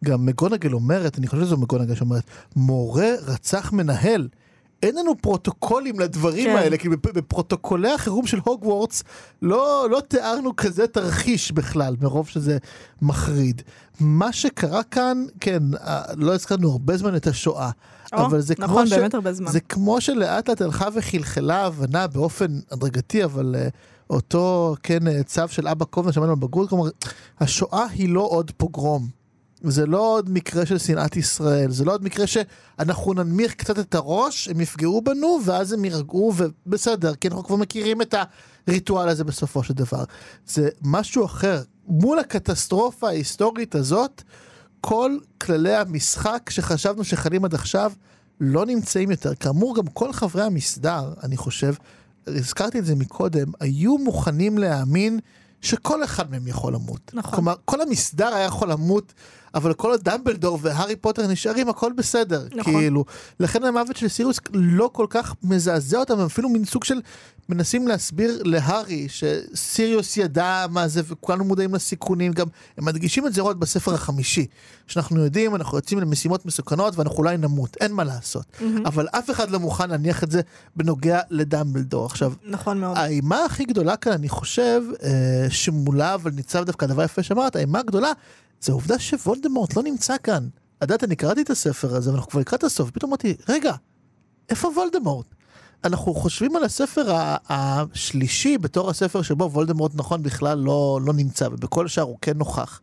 גם 0.06 0.26
מגונגל 0.26 0.74
אומרת, 0.74 1.18
אני 1.18 1.28
חושב 1.28 1.44
שזו 1.44 1.58
מגונגל 1.58 1.96
שאומרת, 1.96 2.24
מורה 2.56 3.10
רצח 3.26 3.72
מנהל. 3.74 4.28
אין 4.84 4.96
לנו 4.96 5.18
פרוטוקולים 5.22 6.00
לדברים 6.00 6.50
כן. 6.50 6.56
האלה, 6.56 6.78
כי 6.78 6.90
בפ- 6.90 7.12
בפרוטוקולי 7.14 7.92
החירום 7.92 8.28
של 8.28 8.40
הוגוורטס 8.44 9.04
לא, 9.42 9.88
לא 9.92 10.02
תיארנו 10.08 10.56
כזה 10.56 10.88
תרחיש 10.88 11.52
בכלל, 11.52 11.96
מרוב 12.02 12.28
שזה 12.28 12.58
מחריד. 13.02 13.62
מה 14.00 14.34
שקרה 14.34 14.84
כאן, 14.84 15.26
כן, 15.40 15.64
אה, 15.74 16.02
לא 16.18 16.34
הזכרנו 16.34 16.72
הרבה 16.72 16.98
זמן 16.98 17.16
את 17.16 17.28
השואה, 17.28 17.72
או, 18.14 18.26
אבל 18.26 18.42
זה 18.42 18.54
נכון, 18.58 18.86
כמו 19.12 19.34
זמן. 19.34 19.52
זה 19.52 19.60
כמו 19.60 20.02
שלאט 20.02 20.50
לאט 20.50 20.62
הלכה 20.62 20.88
וחלחלה 20.94 21.66
הבנה 21.66 22.08
באופן 22.08 22.60
הדרגתי, 22.72 23.24
אבל 23.24 23.56
uh, 23.56 23.72
אותו, 24.10 24.76
כן, 24.84 25.24
צו 25.24 25.48
של 25.48 25.68
אבא 25.68 25.86
קובנה 25.86 26.12
שמענו 26.12 26.36
בגרות, 26.36 26.70
כלומר, 26.70 26.90
השואה 27.40 27.86
היא 27.86 28.10
לא 28.10 28.22
עוד 28.22 28.52
פוגרום. 28.58 29.24
זה 29.64 29.86
לא 29.86 30.16
עוד 30.16 30.30
מקרה 30.30 30.66
של 30.66 30.78
שנאת 30.78 31.16
ישראל, 31.16 31.72
זה 31.72 31.86
לא 31.86 31.92
עוד 31.92 32.04
מקרה 32.04 32.28
שאנחנו 32.28 33.14
ננמיך 33.14 33.54
קצת 33.54 33.80
את 33.80 33.96
הראש, 33.96 34.48
הם 34.48 34.62
יפגעו 34.62 35.02
בנו, 35.02 35.40
ואז 35.46 35.74
הם 35.74 35.86
יירגעו, 35.86 36.34
ובסדר, 36.38 37.16
כי 37.16 37.28
אנחנו 37.28 37.44
כבר 37.44 37.56
מכירים 37.56 38.02
את 38.02 38.16
הריטואל 38.68 39.10
הזה 39.10 39.24
בסופו 39.24 39.64
של 39.64 39.74
דבר. 39.74 40.04
זה 40.48 40.70
משהו 40.82 41.26
אחר. 41.26 41.62
מול 41.88 42.20
הקטסטרופה 42.20 43.08
ההיסטורית 43.08 43.76
הזאת, 43.76 44.22
כל 44.82 45.18
כללי 45.42 45.76
המשחק 45.76 46.50
שחשבנו 46.50 47.04
שחלים 47.04 47.46
עד 47.46 47.54
עכשיו 47.54 47.92
לא 48.40 48.66
נמצאים 48.66 49.12
יותר. 49.12 49.36
כאמור, 49.36 49.76
גם 49.76 49.88
כל 49.88 50.14
חברי 50.14 50.44
המסדר, 50.44 51.14
אני 51.24 51.38
חושב, 51.38 51.74
הזכרתי 52.28 52.80
את 52.80 52.86
זה 52.86 52.96
מקודם, 52.96 53.48
היו 53.60 53.98
מוכנים 53.98 54.58
להאמין 54.58 55.20
שכל 55.62 56.04
אחד 56.04 56.32
מהם 56.32 56.48
יכול 56.48 56.74
למות. 56.74 57.12
נכון. 57.14 57.34
כלומר, 57.34 57.56
כל 57.66 57.82
המסדר 57.82 58.34
היה 58.34 58.46
יכול 58.46 58.72
למות, 58.72 59.14
אבל 59.56 59.74
כל 59.74 59.94
הדמבלדור 59.94 60.60
והארי 60.62 60.96
פוטר 60.96 61.28
נשארים, 61.28 61.70
הכל 61.70 61.92
בסדר. 61.98 62.48
נכון. 62.56 62.74
כאילו, 62.74 63.06
לכן 63.40 63.64
המוות 63.64 63.96
של 63.96 64.08
סיריוס 64.08 64.40
לא 64.54 64.90
כל 64.94 65.08
כך 65.10 65.36
מזעזע 65.44 65.98
אותם, 66.00 66.20
הם 66.20 66.26
אפילו 66.26 66.50
מין 66.50 66.66
סוג 66.66 66.84
של 66.84 67.02
מנסים 67.50 67.88
להסביר 67.88 68.42
להארי 68.44 69.08
שסיריוס 69.10 70.18
ידע 70.18 70.66
מה 70.70 70.88
זה 70.88 71.02
וכולנו 71.08 71.44
מודעים 71.44 71.76
לסיכונים, 71.76 72.32
גם 72.32 72.48
הם 72.78 72.86
מדגישים 72.86 73.28
את 73.28 73.34
זה 73.34 73.42
עוד 73.42 73.60
בספר 73.60 73.94
החמישי, 73.94 74.46
שאנחנו 74.88 75.24
יודעים, 75.24 75.56
אנחנו 75.56 75.78
יוצאים 75.78 76.00
למשימות 76.00 76.46
מסוכנות 76.46 76.98
ואנחנו 76.98 77.18
אולי 77.18 77.38
נמות, 77.38 77.78
אין 77.82 77.92
מה 77.92 78.04
לעשות. 78.04 78.46
אבל 78.86 79.08
אף 79.12 79.30
אחד 79.30 79.52
לא 79.52 79.60
מוכן 79.60 79.90
להניח 79.90 80.24
את 80.24 80.32
זה 80.32 80.42
בנוגע 80.76 81.20
לדמבלדור. 81.30 82.06
עכשיו, 82.06 82.34
נכון 82.46 82.80
מאוד. 82.80 82.98
האימה 82.98 83.46
הכי 83.46 83.66
גדולה 83.66 83.96
כאן, 83.96 84.12
אני 84.12 84.30
חושב, 84.30 84.82
אה, 85.04 85.46
שמולה, 85.50 86.14
אבל 86.14 86.32
ניצב 86.32 86.64
דווקא 86.64 86.86
הדבר 86.86 87.04
יפה 87.04 87.24
שאמרת, 87.24 87.56
האימה 87.56 87.80
הגדולה, 87.80 88.12
זה 88.64 88.72
העובדה 88.72 89.00
שוולדמורט 89.00 89.76
לא 89.76 89.84
נמצא 89.84 90.16
כאן. 90.24 90.48
את 90.78 90.82
יודעת, 90.82 91.04
אני 91.04 91.16
קראתי 91.16 91.42
את 91.42 91.50
הספר 91.50 91.96
הזה, 91.96 92.12
ואנחנו 92.12 92.32
כבר 92.32 92.40
לקראת 92.42 92.64
הסוף, 92.64 92.92
פתאום 92.92 93.12
אמרתי, 93.12 93.36
רגע, 93.50 93.74
איפה 94.50 94.68
וולדמורט? 94.68 95.26
אנחנו 95.84 96.14
חושבים 96.14 96.56
על 96.56 96.64
הספר 96.64 97.16
השלישי 97.50 98.58
בתור 98.58 98.90
הספר 98.90 99.22
שבו 99.22 99.52
וולדמורט 99.52 99.92
נכון 99.96 100.24
בכלל 100.24 100.58
לא, 100.58 101.00
לא 101.06 101.14
נמצא, 101.14 101.48
ובכל 101.52 101.86
השאר 101.86 102.04
הוא 102.04 102.18
כן 102.22 102.38
נוכח. 102.38 102.82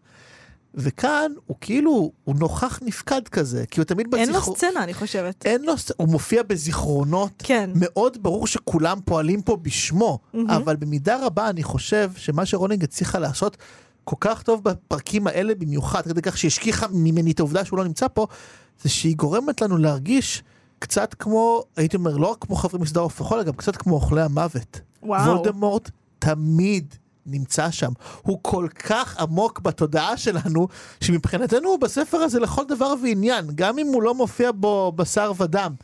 וכאן 0.75 1.33
הוא 1.47 1.57
כאילו, 1.61 2.13
הוא 2.25 2.35
נוכח 2.39 2.81
נפקד 2.83 3.29
כזה, 3.29 3.65
כי 3.71 3.81
הוא 3.81 3.85
תמיד 3.85 4.15
אין 4.15 4.33
לו 4.33 4.41
סצנה, 4.41 4.85
אני 4.85 4.95
חושבת. 4.95 5.47
אין 5.47 5.63
לו, 5.63 5.73
הוא 5.97 6.09
מופיע 6.09 6.43
בזיכרונות 6.43 7.33
כן. 7.39 7.71
מאוד 7.75 8.23
ברור 8.23 8.47
שכולם 8.47 8.99
פועלים 9.05 9.43
פה 9.43 9.57
בשמו, 9.57 10.19
מהמם. 10.35 10.51
אבל 10.51 10.77
במידה 10.77 11.27
רבה 11.27 11.51
אני 11.51 11.63
חושב 11.63 12.11
שמה 12.17 12.47
שרולינג 12.47 12.85
הצליחה 12.85 13.19
לעשות 13.19 13.57
כל 14.05 14.17
כך 14.21 14.43
טוב 14.43 14.65
בפרקים 14.65 15.27
האלה 15.27 15.55
במיוחד, 15.55 16.03
כדי 16.03 16.23
כך 16.23 16.39
שהשכיחה 16.39 16.87
ממני 16.91 17.33
את 17.33 17.41
העובדה 17.41 17.65
שהוא 17.65 17.79
לא 17.79 17.85
נמצא 17.85 18.07
פה, 18.09 18.27
זה 18.83 18.89
שהיא 18.89 19.17
גורמת 19.17 19.61
לנו 19.61 19.77
להרגיש 19.77 20.43
קצת 20.79 21.15
כמו, 21.15 21.65
הייתי 21.77 21.97
אומר, 21.97 22.17
לא 22.17 22.27
רק 22.27 22.39
כמו 22.41 22.57
חברי 22.57 22.81
מסדר 22.81 23.01
עוף 23.01 23.33
אלא 23.33 23.43
גם 23.43 23.53
קצת 23.53 23.77
כמו 23.77 23.95
אוכלי 23.95 24.23
המוות. 24.23 24.81
וואו. 25.03 25.37
וולדמורט 25.37 25.91
תמיד 26.19 26.95
נמצא 27.27 27.71
שם. 27.71 27.93
הוא 28.23 28.39
כל 28.43 28.67
כך 28.75 29.17
עמוק 29.21 29.61
בתודעה 29.61 30.17
שלנו, 30.17 30.69
שמבחינתנו 31.01 31.69
הוא 31.69 31.79
בספר 31.79 32.17
הזה 32.17 32.41
לכל 32.41 32.65
דבר 32.69 32.95
ועניין, 33.03 33.47
גם 33.55 33.79
אם 33.79 33.87
הוא 33.87 34.03
לא 34.03 34.15
מופיע 34.15 34.51
בו 34.55 34.93
בשר 34.97 35.33
ודם. 35.37 35.75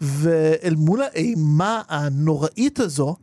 ואל 0.00 0.74
מול 0.76 1.02
האימה 1.02 1.82
הנוראית 1.88 2.80
הזו, 2.80 3.16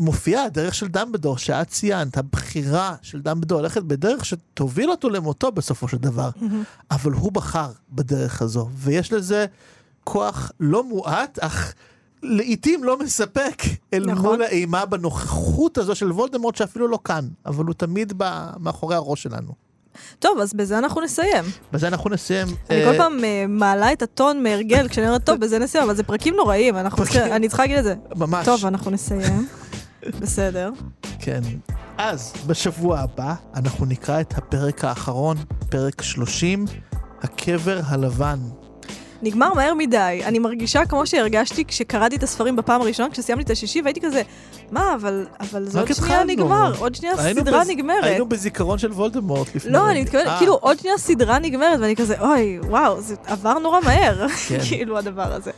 מופיעה 0.00 0.44
הדרך 0.44 0.74
של 0.74 0.88
דמבלדור 0.88 1.38
שאת 1.38 1.68
ציינת, 1.68 2.16
הבחירה 2.16 2.94
של 3.02 3.20
דמבלדור 3.20 3.60
ללכת 3.60 3.82
בדרך 3.82 4.24
שתוביל 4.24 4.90
אותו 4.90 5.10
למותו 5.10 5.52
בסופו 5.52 5.88
של 5.88 5.96
דבר. 5.96 6.30
אבל 6.90 7.12
הוא 7.12 7.32
בחר 7.32 7.70
בדרך 7.92 8.42
הזו, 8.42 8.68
ויש 8.74 9.12
לזה 9.12 9.46
כוח 10.04 10.52
לא 10.60 10.84
מועט, 10.84 11.38
אך 11.38 11.74
לעיתים 12.22 12.84
לא 12.84 12.98
מספק 12.98 13.62
אל 13.92 14.06
נכון. 14.06 14.24
מול 14.24 14.42
האימה 14.42 14.86
בנוכחות 14.86 15.78
הזו 15.78 15.94
של 15.94 16.12
וולדמורט 16.12 16.56
שאפילו 16.56 16.88
לא 16.88 16.98
כאן, 17.04 17.28
אבל 17.46 17.64
הוא 17.64 17.74
תמיד 17.74 18.12
ב- 18.16 18.50
מאחורי 18.58 18.94
הראש 18.94 19.22
שלנו. 19.22 19.52
טוב, 20.18 20.38
אז 20.38 20.54
בזה 20.54 20.78
אנחנו 20.78 21.00
נסיים. 21.00 21.44
בזה 21.72 21.88
אנחנו 21.88 22.10
נסיים. 22.10 22.46
אני 22.70 22.84
אה, 22.84 22.92
כל 22.92 22.98
פעם 22.98 23.24
אה, 23.24 23.44
מעלה 23.48 23.92
את 23.92 24.02
הטון 24.02 24.42
מהרגל 24.42 24.88
כשאני 24.88 25.06
אומרת, 25.06 25.26
טוב, 25.26 25.40
בזה 25.40 25.58
נסיים, 25.58 25.84
אבל 25.84 25.94
זה 25.94 26.02
פרקים 26.02 26.34
נוראים, 26.36 26.76
אני 26.76 27.48
צריכה 27.48 27.62
להגיד 27.62 27.78
את 27.78 27.84
זה. 27.84 27.94
ממש. 28.16 28.46
טוב, 28.46 28.66
אנחנו 28.66 28.90
נסיים. 28.90 29.46
בסדר. 30.20 30.70
כן. 31.18 31.40
אז 31.98 32.32
בשבוע 32.46 32.98
הבא 32.98 33.34
אנחנו 33.54 33.86
נקרא 33.86 34.20
את 34.20 34.38
הפרק 34.38 34.84
האחרון, 34.84 35.36
פרק 35.70 36.02
30, 36.02 36.64
הקבר 37.22 37.80
הלבן. 37.86 38.38
נגמר 39.22 39.54
מהר 39.54 39.74
מדי. 39.74 40.20
אני 40.24 40.38
מרגישה 40.38 40.86
כמו 40.86 41.06
שהרגשתי 41.06 41.64
כשקראתי 41.64 42.16
את 42.16 42.22
הספרים 42.22 42.56
בפעם 42.56 42.80
הראשונה, 42.80 43.10
כשסיימתי 43.10 43.44
את 43.44 43.50
השישי, 43.50 43.82
והייתי 43.82 44.00
כזה, 44.00 44.22
מה, 44.70 44.94
אבל, 44.94 45.26
אבל 45.40 45.64
זה 45.68 45.78
עוד 45.80 45.88
שנייה 45.92 46.20
התחלנו." 46.20 46.32
נגמר, 46.32 46.72
עוד 46.78 46.94
שנייה 46.94 47.14
הסדרה 47.14 47.60
בז- 47.64 47.68
נגמרת. 47.70 48.04
היינו 48.04 48.26
בזיכרון 48.28 48.78
של 48.78 48.92
וולדמורט 48.92 49.54
לפני... 49.54 49.72
לא, 49.72 49.90
אני 49.90 50.02
מתכוונת, 50.02 50.26
אה, 50.26 50.38
כאילו 50.38 50.54
עוד 50.54 50.78
שנייה 50.78 50.98
סדרה 50.98 51.38
נגמרת, 51.38 51.80
ואני 51.80 51.96
כזה, 51.96 52.20
אוי, 52.20 52.58
וואו, 52.68 53.00
זה 53.00 53.14
עבר 53.26 53.58
נורא 53.58 53.78
מהר, 53.84 54.26
כן. 54.48 54.58
כאילו 54.68 54.98
הדבר 54.98 55.32
הזה. 55.34 55.50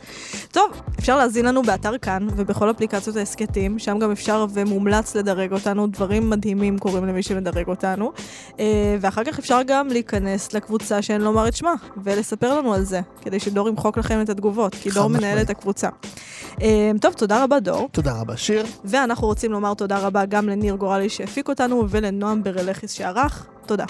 טוב, 0.51 0.71
אפשר 0.99 1.17
להזין 1.17 1.45
לנו 1.45 1.61
באתר 1.61 1.97
כאן 1.97 2.27
ובכל 2.35 2.71
אפליקציות 2.71 3.15
ההסכתים, 3.15 3.79
שם 3.79 3.99
גם 3.99 4.11
אפשר 4.11 4.45
ומומלץ 4.53 5.15
לדרג 5.15 5.53
אותנו, 5.53 5.87
דברים 5.87 6.29
מדהימים 6.29 6.77
קורים 6.79 7.05
למי 7.05 7.23
שמדרג 7.23 7.67
אותנו. 7.67 8.11
אה, 8.59 8.65
ואחר 9.01 9.23
כך 9.23 9.39
אפשר 9.39 9.59
גם 9.67 9.87
להיכנס 9.87 10.53
לקבוצה 10.53 11.01
שאין 11.01 11.21
לומר 11.21 11.47
את 11.47 11.55
שמה, 11.55 11.73
ולספר 12.03 12.59
לנו 12.59 12.73
על 12.73 12.83
זה, 12.83 13.01
כדי 13.21 13.39
שדור 13.39 13.69
ימחוק 13.69 13.97
לכם 13.97 14.21
את 14.21 14.29
התגובות, 14.29 14.75
כי 14.75 14.89
דור 14.89 15.07
מנהל. 15.09 15.41
את 15.41 15.49
הקבוצה. 15.49 15.89
אה, 16.61 16.91
טוב, 17.01 17.13
תודה 17.13 17.43
רבה 17.43 17.59
דור. 17.59 17.89
תודה 17.91 18.13
רבה, 18.21 18.37
שיר. 18.37 18.65
ואנחנו 19.03 19.27
רוצים 19.27 19.51
לומר 19.51 19.73
תודה 19.73 19.99
רבה 19.99 20.25
גם 20.25 20.49
לניר 20.49 20.75
גורלי 20.75 21.09
שהפיק 21.09 21.49
אותנו 21.49 21.85
ולנועם 21.89 22.43
ברלכיס 22.43 22.91
שערך. 22.91 23.47
תודה. 23.65 23.85